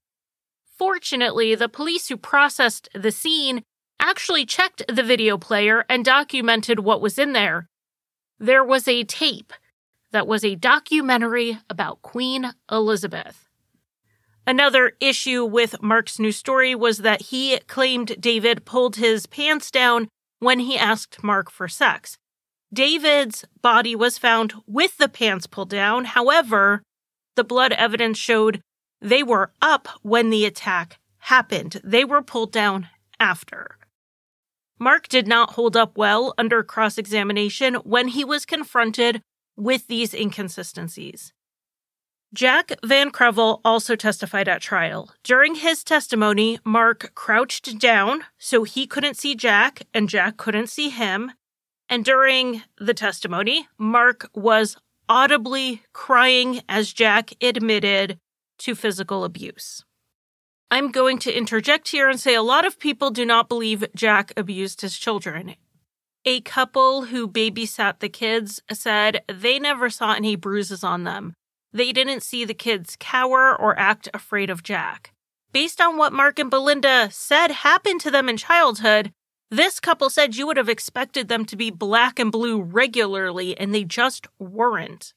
[0.79, 3.63] Fortunately, the police who processed the scene
[3.99, 7.69] actually checked the video player and documented what was in there.
[8.39, 9.53] There was a tape
[10.13, 13.46] that was a documentary about Queen Elizabeth.
[14.47, 20.09] Another issue with Mark's new story was that he claimed David pulled his pants down
[20.39, 22.17] when he asked Mark for sex.
[22.73, 26.05] David's body was found with the pants pulled down.
[26.05, 26.83] However,
[27.35, 28.61] the blood evidence showed
[29.01, 31.81] they were up when the attack happened.
[31.83, 32.89] They were pulled down
[33.19, 33.79] after.
[34.79, 39.23] Mark did not hold up well under cross examination when he was confronted
[39.57, 41.33] with these inconsistencies.
[42.35, 45.13] Jack Van Krevel also testified at trial.
[45.23, 50.91] During his testimony, Mark crouched down so he couldn't see Jack and Jack couldn't see
[50.91, 51.33] him.
[51.89, 54.77] And during the testimony, Mark was
[55.09, 58.19] audibly crying as Jack admitted
[58.59, 59.85] to physical abuse.
[60.69, 64.33] I'm going to interject here and say a lot of people do not believe Jack
[64.37, 65.55] abused his children.
[66.25, 71.35] A couple who babysat the kids said they never saw any bruises on them.
[71.77, 75.13] They didn't see the kids cower or act afraid of Jack.
[75.53, 79.13] Based on what Mark and Belinda said happened to them in childhood,
[79.51, 83.75] this couple said you would have expected them to be black and blue regularly, and
[83.75, 85.13] they just weren't.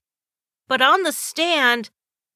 [0.68, 1.92] But on the stand,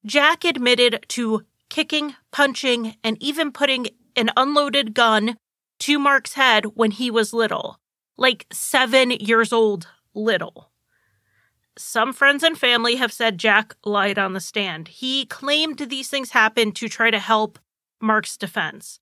[0.06, 5.36] Jack admitted to kicking, punching, and even putting an unloaded gun
[5.80, 7.78] to Mark's head when he was little,
[8.16, 10.70] like seven years old, little.
[11.76, 14.88] Some friends and family have said Jack lied on the stand.
[14.88, 17.58] He claimed these things happened to try to help
[18.00, 19.00] Mark's defense,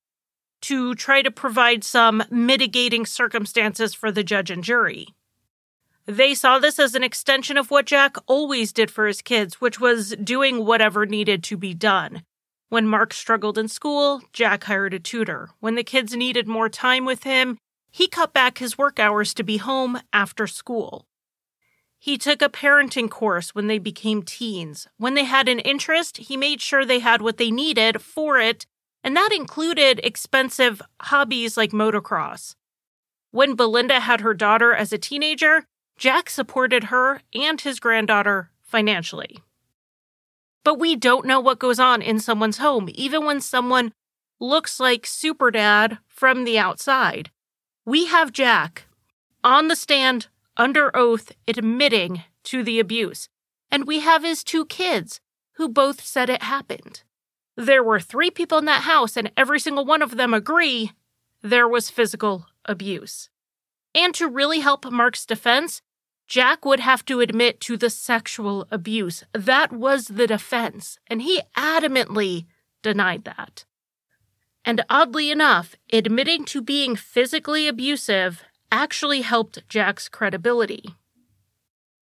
[0.62, 5.08] to try to provide some mitigating circumstances for the judge and jury.
[6.06, 9.78] They saw this as an extension of what Jack always did for his kids, which
[9.78, 12.22] was doing whatever needed to be done.
[12.70, 15.50] When Mark struggled in school, Jack hired a tutor.
[15.60, 17.58] When the kids needed more time with him,
[17.90, 21.06] he cut back his work hours to be home after school.
[22.02, 24.88] He took a parenting course when they became teens.
[24.96, 28.66] When they had an interest, he made sure they had what they needed for it,
[29.04, 32.56] and that included expensive hobbies like motocross.
[33.30, 35.64] When Belinda had her daughter as a teenager,
[35.96, 39.38] Jack supported her and his granddaughter financially.
[40.64, 43.92] But we don't know what goes on in someone's home, even when someone
[44.40, 47.30] looks like Super Dad from the outside.
[47.84, 48.86] We have Jack
[49.44, 50.26] on the stand
[50.56, 53.28] under oath admitting to the abuse,
[53.70, 55.20] and we have his two kids
[55.52, 57.02] who both said it happened.
[57.56, 60.92] There were three people in that house, and every single one of them agree
[61.42, 63.28] there was physical abuse.
[63.94, 65.82] And to really help Mark's defense,
[66.26, 69.24] Jack would have to admit to the sexual abuse.
[69.32, 72.46] That was the defense, and he adamantly
[72.82, 73.64] denied that.
[74.64, 80.96] And oddly enough, admitting to being physically abusive actually helped Jack's credibility.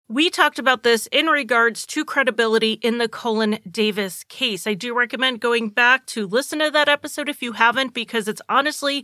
[0.08, 4.66] We talked about this in regards to credibility in the Colin Davis case.
[4.66, 8.42] I do recommend going back to listen to that episode if you haven't, because it's
[8.48, 9.04] honestly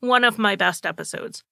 [0.00, 1.42] one of my best episodes.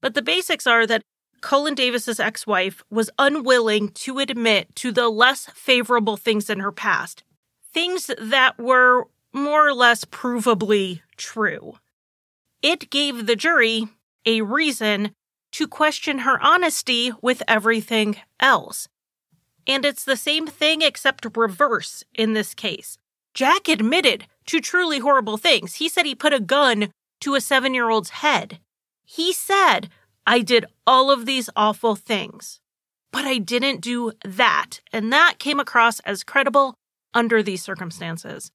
[0.00, 1.02] But the basics are that
[1.40, 7.22] Colin Davis's ex-wife was unwilling to admit to the less favorable things in her past,
[7.72, 11.74] things that were more or less provably true.
[12.62, 13.88] It gave the jury
[14.26, 15.14] a reason
[15.52, 18.88] to question her honesty with everything else.
[19.66, 22.98] And it's the same thing except reverse in this case.
[23.34, 25.76] Jack admitted to truly horrible things.
[25.76, 28.58] He said he put a gun to a seven year old's head.
[29.04, 29.88] He said,
[30.26, 32.60] I did all of these awful things,
[33.12, 34.80] but I didn't do that.
[34.92, 36.74] And that came across as credible
[37.14, 38.50] under these circumstances.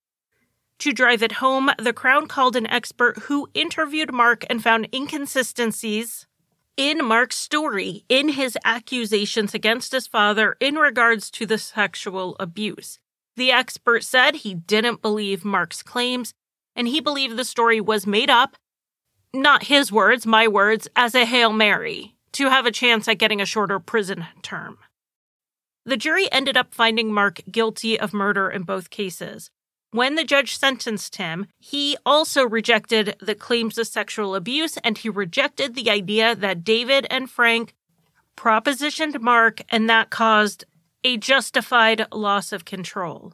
[0.80, 6.28] To drive it home, the Crown called an expert who interviewed Mark and found inconsistencies
[6.78, 12.99] in Mark's story in his accusations against his father in regards to the sexual abuse.
[13.36, 16.34] The expert said he didn't believe Mark's claims
[16.75, 18.55] and he believed the story was made up,
[19.34, 23.41] not his words, my words, as a Hail Mary to have a chance at getting
[23.41, 24.78] a shorter prison term.
[25.86, 29.49] The jury ended up finding Mark guilty of murder in both cases.
[29.92, 35.10] When the judge sentenced him, he also rejected the claims of sexual abuse and he
[35.10, 37.74] rejected the idea that David and Frank
[38.36, 40.66] propositioned Mark and that caused
[41.04, 43.34] a justified loss of control.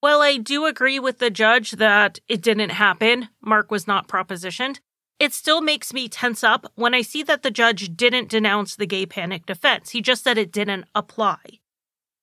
[0.00, 4.78] While I do agree with the judge that it didn't happen, Mark was not propositioned,
[5.18, 8.86] it still makes me tense up when I see that the judge didn't denounce the
[8.86, 9.90] gay panic defense.
[9.90, 11.60] He just said it didn't apply.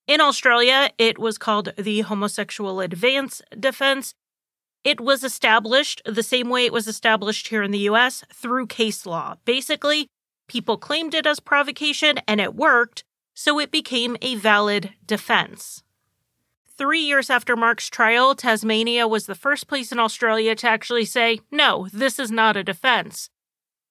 [0.05, 4.13] In Australia, it was called the homosexual advance defense.
[4.83, 9.05] It was established the same way it was established here in the US through case
[9.05, 9.35] law.
[9.45, 10.07] Basically,
[10.49, 15.83] people claimed it as provocation and it worked, so it became a valid defense.
[16.77, 21.39] Three years after Mark's trial, Tasmania was the first place in Australia to actually say,
[21.49, 23.29] no, this is not a defense.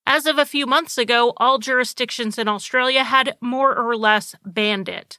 [0.04, 4.90] As of a few months ago, all jurisdictions in Australia had more or less banned
[4.90, 5.18] it.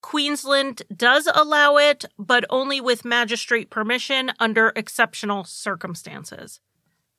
[0.00, 6.60] Queensland does allow it, but only with magistrate permission under exceptional circumstances.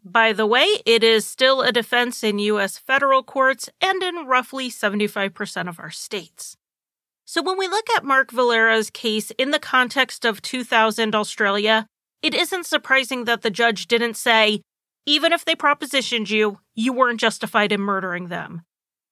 [0.03, 2.77] By the way, it is still a defense in U.S.
[2.77, 6.55] federal courts and in roughly 75% of our states.
[7.25, 11.85] So when we look at Mark Valera's case in the context of 2000 Australia,
[12.21, 14.61] it isn't surprising that the judge didn't say,
[15.05, 18.63] even if they propositioned you, you weren't justified in murdering them.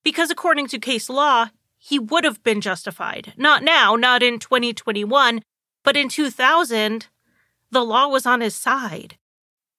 [0.04, 3.34] Because according to case law, he would have been justified.
[3.38, 5.42] Not now, not in 2021,
[5.84, 7.08] but in 2000,
[7.72, 9.18] the law was on his side.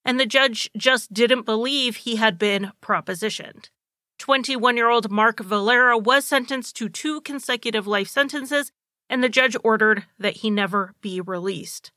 [0.04, 3.70] And the judge just didn't believe he had been propositioned.
[4.18, 8.72] 21 year old Mark Valera was sentenced to two consecutive life sentences,
[9.08, 11.92] and the judge ordered that he never be released.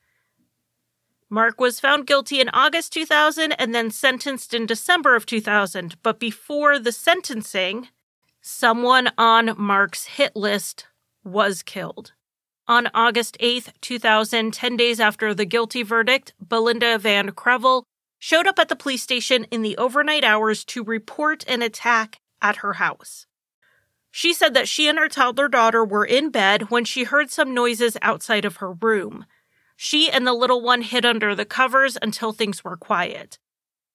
[1.29, 5.95] Mark was found guilty in August 2000 and then sentenced in December of 2000.
[6.03, 7.87] But before the sentencing,
[8.41, 10.87] someone on Mark's hit list
[11.23, 12.13] was killed.
[12.67, 17.83] On August 8, 2000, 10 days after the guilty verdict, Belinda Van Krevel
[18.19, 22.57] showed up at the police station in the overnight hours to report an attack at
[22.57, 23.25] her house.
[24.11, 27.53] She said that she and her toddler daughter were in bed when she heard some
[27.53, 29.25] noises outside of her room.
[29.75, 33.39] She and the little one hid under the covers until things were quiet.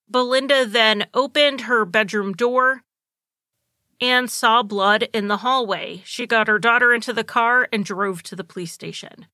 [0.09, 2.83] Belinda then opened her bedroom door
[4.01, 6.03] and saw blood in the hallway.
[6.05, 9.27] She got her daughter into the car and drove to the police station.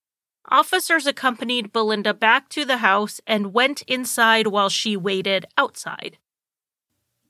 [0.49, 6.19] Officers accompanied Belinda back to the house and went inside while she waited outside.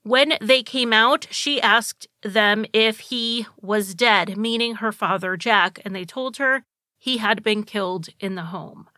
[0.03, 5.81] When they came out, she asked them if he was dead, meaning her father, Jack,
[5.85, 6.65] and they told her
[6.99, 8.89] he had been killed in the home.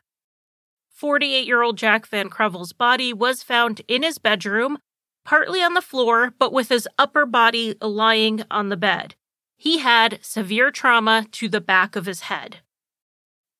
[0.88, 4.78] 48 year old Jack Van Krevel's body was found in his bedroom
[5.24, 9.14] partly on the floor, but with his upper body lying on the bed.
[9.56, 12.58] He had severe trauma to the back of his head.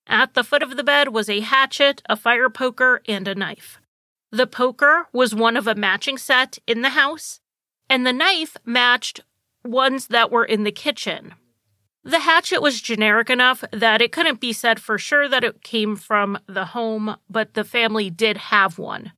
[0.07, 3.81] At the foot of the bed was a hatchet, a fire poker, and a knife.
[4.31, 7.41] The poker was one of a matching set in the house,
[7.89, 9.21] and the knife matched
[9.65, 11.35] ones that were in the kitchen.
[12.03, 15.97] The hatchet was generic enough that it couldn't be said for sure that it came
[15.97, 19.13] from the home, but the family did have one.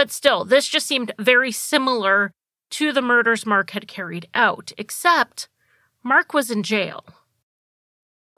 [0.00, 2.32] But still, this just seemed very similar
[2.70, 5.46] to the murders Mark had carried out, except
[6.02, 7.04] Mark was in jail.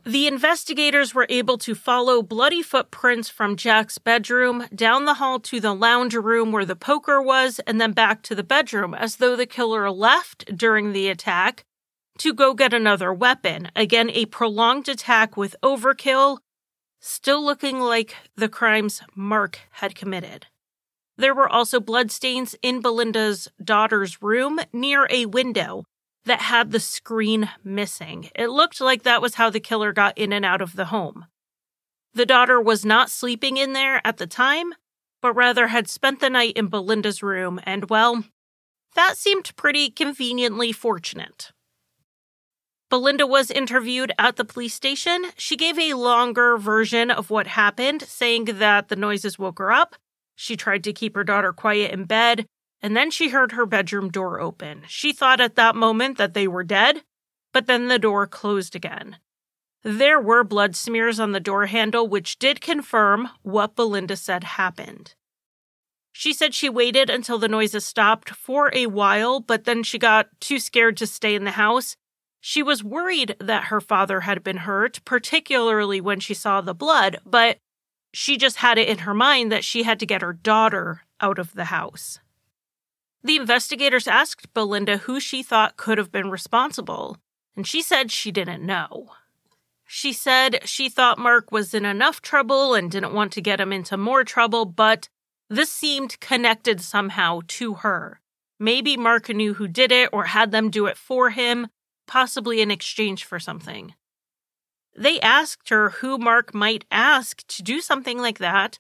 [0.05, 5.61] The investigators were able to follow bloody footprints from Jack's bedroom down the hall to
[5.61, 9.37] the lounge room where the poker was and then back to the bedroom as though
[9.37, 11.65] the killer left during the attack
[12.19, 13.71] to go get another weapon.
[13.77, 16.39] Again, a prolonged attack with overkill,
[16.99, 20.47] still looking like the crimes Mark had committed.
[21.17, 25.85] There were also bloodstains in Belinda's daughter's room near a window
[26.25, 28.31] that had the screen missing.
[28.35, 31.27] It looked like that was how the killer got in and out of the home.
[32.15, 34.75] The daughter was not sleeping in there at the time,
[35.21, 38.25] but rather had spent the night in Belinda's room, and well,
[38.95, 41.53] that seemed pretty conveniently fortunate.
[42.91, 45.25] Belinda was interviewed at the police station.
[45.37, 49.97] She gave a longer version of what happened, saying that the noises woke her up.
[50.35, 52.47] She tried to keep her daughter quiet in bed,
[52.81, 54.83] and then she heard her bedroom door open.
[54.89, 57.03] She thought at that moment that they were dead,
[57.53, 59.19] but then the door closed again.
[59.85, 65.15] There were blood smears on the door handle, which did confirm what Belinda said happened.
[66.13, 70.29] She said she waited until the noises stopped for a while, but then she got
[70.41, 71.97] too scared to stay in the house.
[72.41, 77.19] She was worried that her father had been hurt, particularly when she saw the blood,
[77.25, 77.59] but
[78.13, 81.39] she just had it in her mind that she had to get her daughter out
[81.39, 82.21] of the house.
[83.25, 87.19] The investigators asked Belinda who she thought could have been responsible,
[87.57, 89.11] and she said she didn't know.
[89.87, 93.73] She said she thought Mark was in enough trouble and didn't want to get him
[93.73, 95.09] into more trouble, but
[95.49, 98.21] this seemed connected somehow to her.
[98.59, 101.69] Maybe Mark knew who did it or had them do it for him,
[102.07, 103.95] possibly in exchange for something.
[104.95, 108.79] They asked her who Mark might ask to do something like that,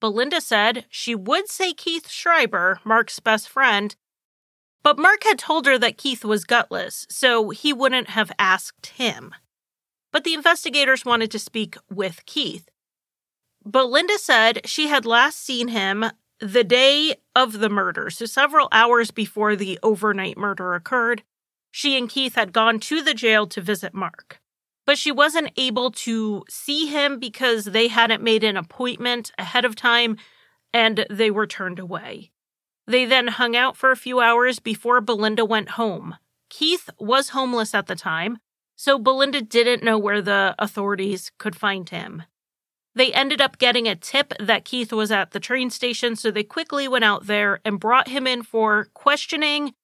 [0.00, 3.96] Belinda said she would say Keith Schreiber, Mark's best friend,
[4.82, 9.34] but Mark had told her that Keith was gutless, so he wouldn't have asked him.
[10.12, 12.68] But the investigators wanted to speak with Keith.
[13.64, 16.04] Belinda said she had last seen him
[16.38, 21.22] the day of the murder, so several hours before the overnight murder occurred.
[21.70, 24.42] She and Keith had gone to the jail to visit Mark
[24.86, 29.74] but she wasn't able to see him because they hadn't made an appointment ahead of
[29.74, 30.16] time
[30.72, 32.30] and they were turned away.
[32.86, 36.16] They then hung out for a few hours before Belinda went home.
[36.50, 38.38] Keith was homeless at the time,
[38.76, 42.24] so Belinda didn't know where the authorities could find him.
[42.94, 46.44] They ended up getting a tip that Keith was at the train station, so they
[46.44, 49.74] quickly went out there and brought him in for questioning,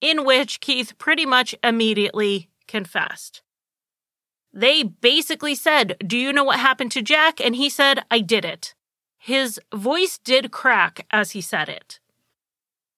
[0.00, 3.42] in which Keith pretty much immediately confessed.
[4.54, 7.40] They basically said, Do you know what happened to Jack?
[7.40, 8.74] And he said, I did it.
[9.18, 11.98] His voice did crack as he said it.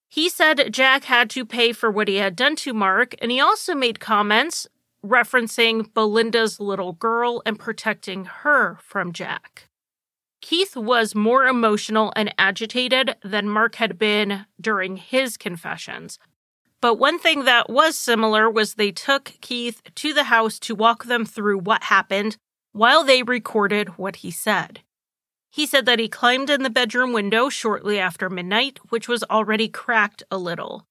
[0.07, 3.39] He said Jack had to pay for what he had done to Mark, and he
[3.39, 4.67] also made comments
[5.03, 9.69] referencing Belinda's little girl and protecting her from Jack.
[10.41, 16.19] Keith was more emotional and agitated than Mark had been during his confessions,
[16.81, 21.05] but one thing that was similar was they took Keith to the house to walk
[21.05, 22.37] them through what happened
[22.71, 24.81] while they recorded what he said.
[25.49, 29.67] He said that he climbed in the bedroom window shortly after midnight, which was already
[29.67, 30.85] cracked a little.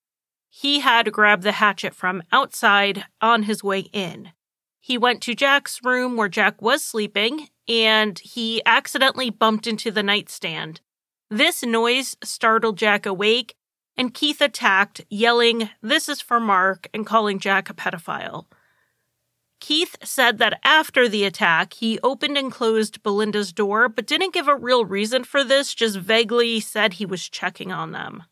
[0.48, 4.30] He had grabbed the hatchet from outside on his way in.
[4.80, 10.02] He went to Jack's room where Jack was sleeping and he accidentally bumped into the
[10.02, 10.80] nightstand.
[11.30, 13.54] This noise startled Jack awake
[13.96, 18.46] and Keith attacked, yelling, This is for Mark, and calling Jack a pedophile.
[19.58, 24.48] Keith said that after the attack, he opened and closed Belinda's door, but didn't give
[24.48, 28.24] a real reason for this, just vaguely said he was checking on them.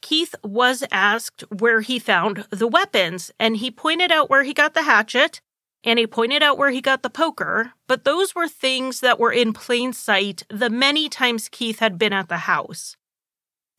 [0.00, 4.72] Keith was asked where he found the weapons, and he pointed out where he got
[4.72, 5.42] the hatchet,
[5.84, 9.32] and he pointed out where he got the poker, but those were things that were
[9.32, 12.96] in plain sight the many times Keith had been at the house.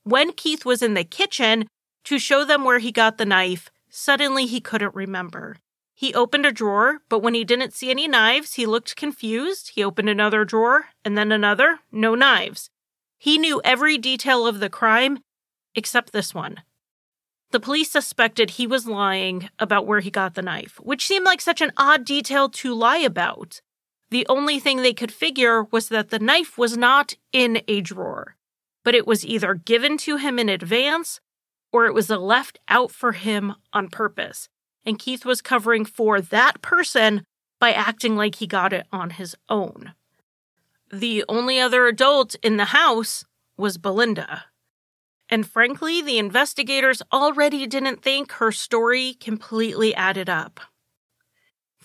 [0.04, 1.68] When Keith was in the kitchen
[2.06, 5.58] to show them where he got the knife, suddenly he couldn't remember.
[5.93, 9.74] He opened a drawer, but when he didn't see any knives, he looked confused.
[9.76, 12.72] He opened another drawer and then another, no knives.
[13.20, 15.20] He knew every detail of the crime
[15.76, 16.64] except this one.
[17.52, 21.41] The police suspected he was lying about where he got the knife, which seemed like
[21.41, 23.62] such an odd detail to lie about.
[24.10, 28.36] The only thing they could figure was that the knife was not in a drawer
[28.84, 31.19] but it was either given to him in advance
[31.71, 34.49] or it was left out for him on purpose.
[34.86, 37.23] And Keith was covering for that person
[37.59, 39.93] by acting like he got it on his own.
[40.91, 43.23] The only other adult in the house
[43.57, 44.45] was Belinda.
[45.29, 50.59] And frankly, the investigators already didn't think her story completely added up.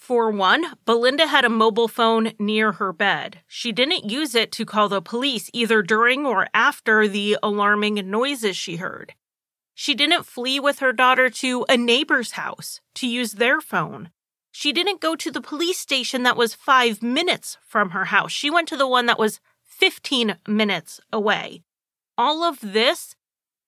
[0.07, 3.41] For one, Belinda had a mobile phone near her bed.
[3.49, 8.57] She didn't use it to call the police either during or after the alarming noises
[8.57, 9.15] she heard.
[9.75, 14.11] She didn't flee with her daughter to a neighbor's house to use their phone.
[14.53, 18.31] She didn't go to the police station that was five minutes from her house.
[18.31, 21.65] She went to the one that was 15 minutes away.
[22.17, 23.17] All of this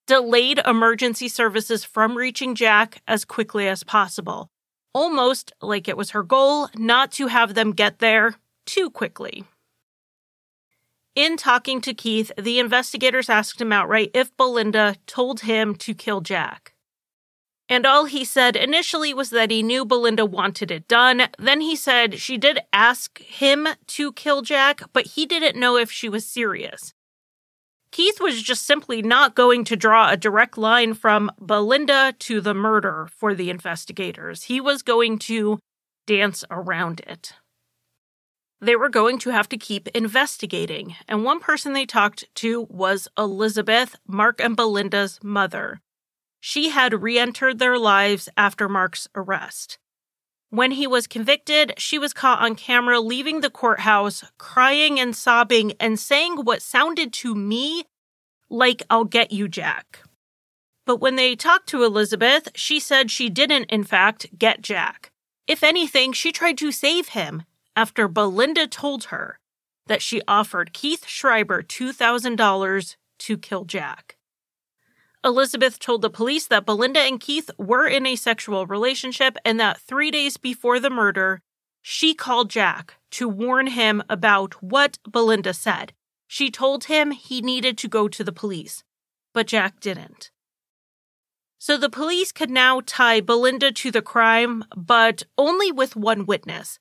[0.07, 4.53] delayed emergency services from reaching Jack as quickly as possible,
[4.95, 8.36] almost like it was her goal not to have them get there
[8.66, 9.45] too quickly.
[11.14, 16.20] In talking to Keith, the investigators asked him outright if Belinda told him to kill
[16.20, 16.74] Jack.
[17.68, 21.28] And all he said initially was that he knew Belinda wanted it done.
[21.39, 25.91] Then he said she did ask him to kill Jack, but he didn't know if
[25.91, 26.95] she was serious.
[27.91, 32.55] Keith was just simply not going to draw a direct line from Belinda to the
[32.55, 34.45] murder for the investigators.
[34.45, 35.59] He was going to
[36.07, 37.32] dance around it.
[38.61, 43.09] They were going to have to keep investigating, and one person they talked to was
[43.16, 45.80] Elizabeth, Mark and Belinda's mother.
[46.41, 49.78] She had re entered their lives after Mark's arrest.
[50.51, 55.75] When he was convicted, she was caught on camera leaving the courthouse, crying and sobbing,
[55.79, 57.85] and saying what sounded to me
[58.49, 60.01] like, I'll get you, Jack.
[60.87, 65.11] But when they talked to Elizabeth, she said she didn't, in fact, get Jack.
[65.47, 67.43] If anything, she tried to save him
[67.77, 69.39] after Belinda told her
[69.87, 74.18] that she offered Keith Schreiber $2,000 to kill Jack.
[75.29, 79.79] Elizabeth told the police that Belinda and Keith were in a sexual relationship and that
[79.79, 81.43] three days before the murder,
[81.83, 85.93] she called Jack to warn him about what Belinda said.
[86.26, 88.85] She told him he needed to go to the police,
[89.35, 90.31] but Jack didn't.
[91.59, 96.79] So the police could now tie Belinda to the crime, but only with one witness.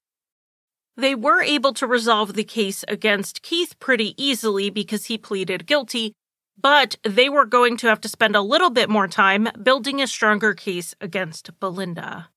[0.96, 6.14] They were able to resolve the case against Keith pretty easily because he pleaded guilty,
[6.58, 10.08] but they were going to have to spend a little bit more time building a
[10.08, 12.30] stronger case against Belinda.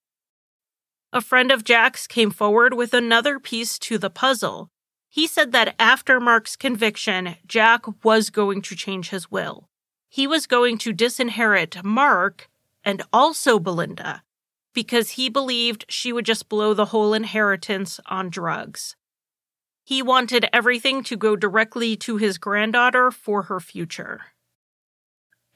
[1.12, 4.70] A friend of Jack's came forward with another piece to the puzzle.
[5.08, 9.68] He said that after Mark's conviction, Jack was going to change his will.
[10.08, 12.48] He was going to disinherit Mark
[12.84, 14.22] and also Belinda
[14.72, 18.94] because he believed she would just blow the whole inheritance on drugs.
[19.90, 24.26] He wanted everything to go directly to his granddaughter for her future.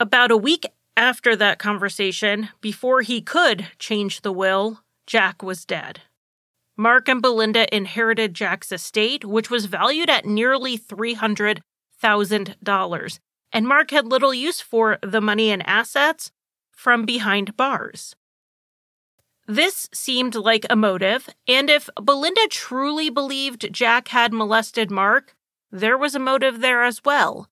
[0.00, 0.66] About a week
[0.96, 6.00] after that conversation, before he could change the will, Jack was dead.
[6.76, 13.18] Mark and Belinda inherited Jack's estate, which was valued at nearly $300,000,
[13.52, 16.32] and Mark had little use for the money and assets
[16.72, 18.16] from behind bars.
[19.46, 25.36] This seemed like a motive, and if Belinda truly believed Jack had molested Mark,
[25.70, 27.50] there was a motive there as well.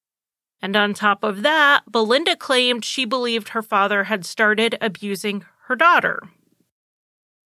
[0.62, 5.76] And on top of that, Belinda claimed she believed her father had started abusing her
[5.76, 6.22] daughter.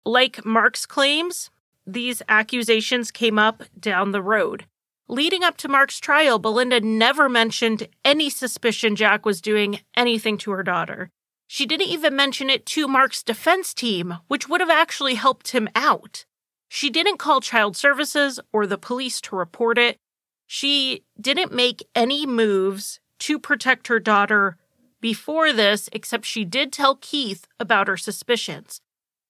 [0.04, 1.50] Like Mark's claims,
[1.86, 4.66] these accusations came up down the road.
[5.08, 10.52] Leading up to Mark's trial, Belinda never mentioned any suspicion Jack was doing anything to
[10.52, 11.12] her daughter.
[11.54, 15.70] She didn't even mention it to Mark's defense team, which would have actually helped him
[15.76, 16.26] out.
[16.68, 20.00] She didn't call child services or the police to report it.
[20.48, 24.58] She didn't make any moves to protect her daughter
[25.00, 28.82] before this, except she did tell Keith about her suspicions.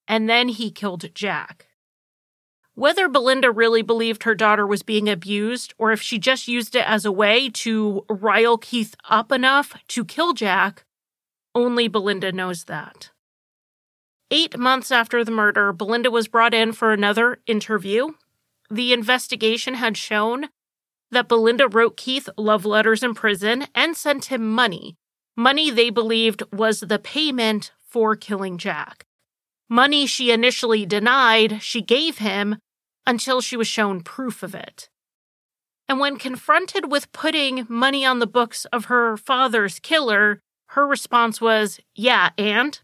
[0.07, 1.67] And then he killed Jack.
[2.74, 6.88] Whether Belinda really believed her daughter was being abused or if she just used it
[6.88, 10.86] as a way to rile Keith up enough to kill Jack
[11.56, 13.12] only Belinda knows that.
[14.32, 18.14] Eight months after the murder, Belinda was brought in for another interview.
[18.72, 20.49] The investigation had shown
[21.12, 24.95] that Belinda wrote Keith love letters in prison and sent him money.
[25.36, 29.06] Money they believed was the payment for killing Jack.
[29.70, 32.58] Money she initially denied she gave him
[33.06, 34.89] until she was shown proof of it.
[35.88, 40.39] And when confronted with putting money on the books of her father's killer,
[40.74, 42.80] her response was, Yeah, and?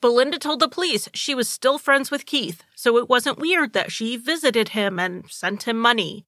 [0.00, 3.92] Belinda told the police she was still friends with Keith, so it wasn't weird that
[3.92, 6.26] she visited him and sent him money.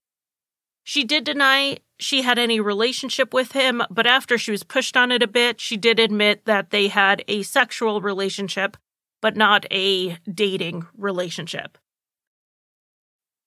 [0.85, 5.11] She did deny she had any relationship with him, but after she was pushed on
[5.11, 8.77] it a bit, she did admit that they had a sexual relationship,
[9.23, 11.79] but not a dating relationship.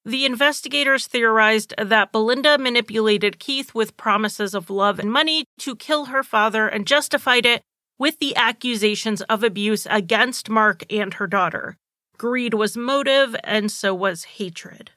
[0.08, 6.06] The investigators theorized that Belinda manipulated Keith with promises of love and money to kill
[6.06, 7.62] her father and justified it
[8.00, 11.76] with the accusations of abuse against Mark and her daughter.
[12.18, 14.92] Greed was motive, and so was hatred.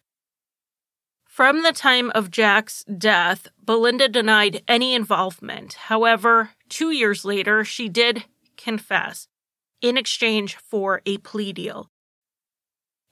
[1.26, 5.72] From the time of Jack's death, Belinda denied any involvement.
[5.72, 9.26] However, two years later, she did confess
[9.82, 11.90] in exchange for a plea deal.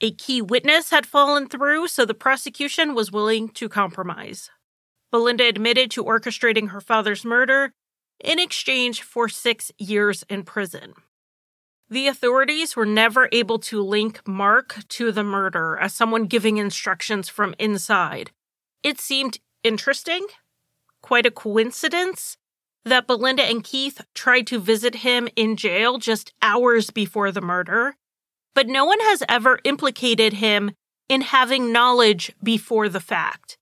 [0.01, 4.49] A key witness had fallen through, so the prosecution was willing to compromise.
[5.11, 7.73] Belinda admitted to orchestrating her father's murder
[8.21, 10.95] in exchange for six years in prison.
[11.91, 17.29] The authorities were never able to link Mark to the murder as someone giving instructions
[17.29, 18.31] from inside.
[18.83, 20.27] It seemed interesting,
[21.01, 22.37] quite a coincidence,
[22.85, 27.97] that Belinda and Keith tried to visit him in jail just hours before the murder,
[28.59, 30.73] but no one has ever implicated him
[31.09, 33.57] in having knowledge before the fact.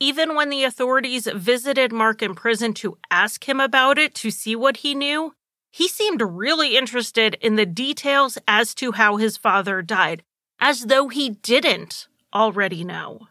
[0.00, 4.56] Even when the authorities visited Mark in prison to ask him about it to see
[4.56, 5.34] what he knew,
[5.70, 10.22] he seemed really interested in the details as to how his father died,
[10.58, 13.28] as though he didn't already know.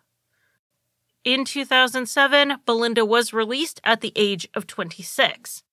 [1.24, 5.64] In 2007, Belinda was released at the age of 26.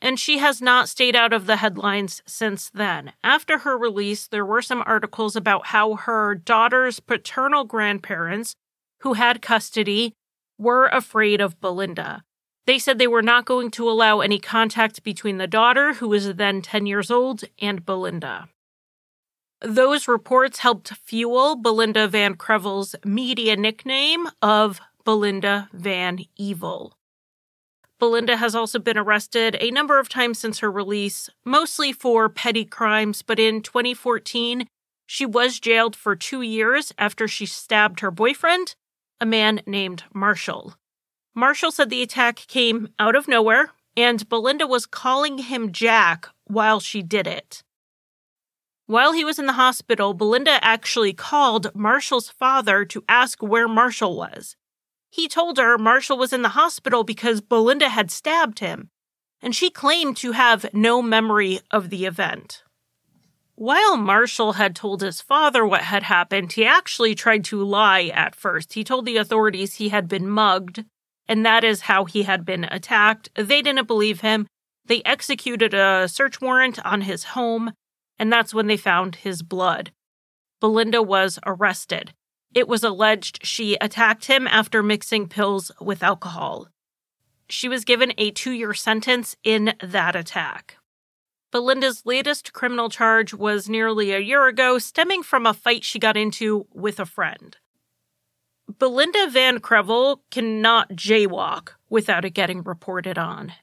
[0.00, 3.12] And she has not stayed out of the headlines since then.
[3.24, 8.54] After her release, there were some articles about how her daughter's paternal grandparents,
[9.00, 10.12] who had custody,
[10.58, 12.22] were afraid of Belinda.
[12.66, 16.34] They said they were not going to allow any contact between the daughter, who was
[16.34, 18.48] then 10 years old, and Belinda.
[19.62, 26.97] Those reports helped fuel Belinda Van Krevel's media nickname of Belinda Van Evil.
[27.98, 32.64] Belinda has also been arrested a number of times since her release, mostly for petty
[32.64, 34.68] crimes, but in 2014,
[35.06, 38.76] she was jailed for two years after she stabbed her boyfriend,
[39.20, 40.76] a man named Marshall.
[41.34, 46.78] Marshall said the attack came out of nowhere, and Belinda was calling him Jack while
[46.78, 47.64] she did it.
[48.86, 54.16] While he was in the hospital, Belinda actually called Marshall's father to ask where Marshall
[54.16, 54.56] was.
[55.10, 58.88] He told her Marshall was in the hospital because Belinda had stabbed him,
[59.40, 62.62] and she claimed to have no memory of the event.
[63.54, 68.36] While Marshall had told his father what had happened, he actually tried to lie at
[68.36, 68.74] first.
[68.74, 70.84] He told the authorities he had been mugged
[71.28, 73.28] and that is how he had been attacked.
[73.34, 74.46] They didn't believe him.
[74.86, 77.72] They executed a search warrant on his home,
[78.18, 79.92] and that's when they found his blood.
[80.60, 82.14] Belinda was arrested.
[82.54, 86.68] It was alleged she attacked him after mixing pills with alcohol.
[87.48, 90.76] She was given a two year sentence in that attack.
[91.50, 96.16] Belinda's latest criminal charge was nearly a year ago, stemming from a fight she got
[96.16, 97.56] into with a friend.
[98.78, 103.54] Belinda Van Krevel cannot jaywalk without it getting reported on.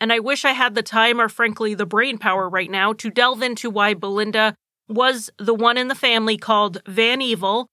[0.00, 3.10] And I wish I had the time or, frankly, the brain power right now to
[3.10, 4.54] delve into why Belinda
[4.88, 7.68] was the one in the family called Van Evil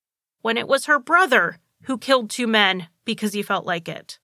[0.47, 4.17] when it was her brother who killed two men because he felt like it.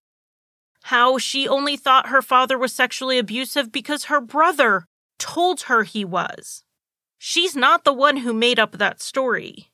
[0.84, 4.86] How she only thought her father was sexually abusive because her brother
[5.20, 6.64] told her he was.
[7.18, 9.70] She's not the one who made up that story.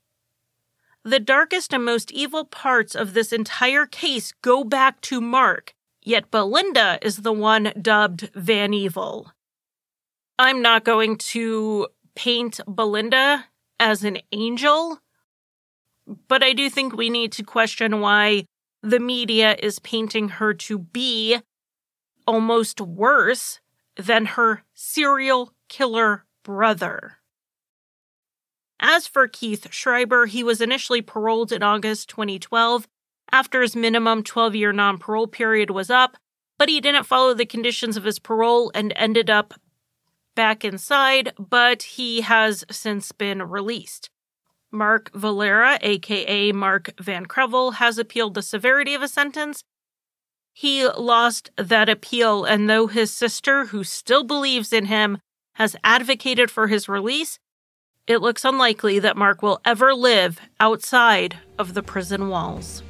[1.04, 6.32] The darkest and most evil parts of this entire case go back to Mark, yet
[6.32, 9.34] Belinda is the one dubbed Van Evil.
[10.40, 13.46] I'm not going to paint Belinda
[13.80, 15.00] as an angel,
[16.28, 18.46] but I do think we need to question why
[18.82, 21.40] the media is painting her to be
[22.26, 23.60] almost worse
[23.98, 27.18] than her serial killer brother.
[28.80, 32.88] As for Keith Schreiber, he was initially paroled in August 2012
[33.32, 36.18] after his minimum 12 year non parole period was up,
[36.58, 39.54] but he didn't follow the conditions of his parole and ended up
[40.36, 44.10] back inside, but he has since been released.
[44.72, 49.64] Mark Valera, aka Mark Van Krevel, has appealed the severity of his sentence.
[50.54, 55.20] He lost that appeal, and though his sister, who still believes in him,
[55.54, 57.40] has advocated for his release,
[58.08, 62.84] it looks unlikely that Mark will ever live outside of the prison walls.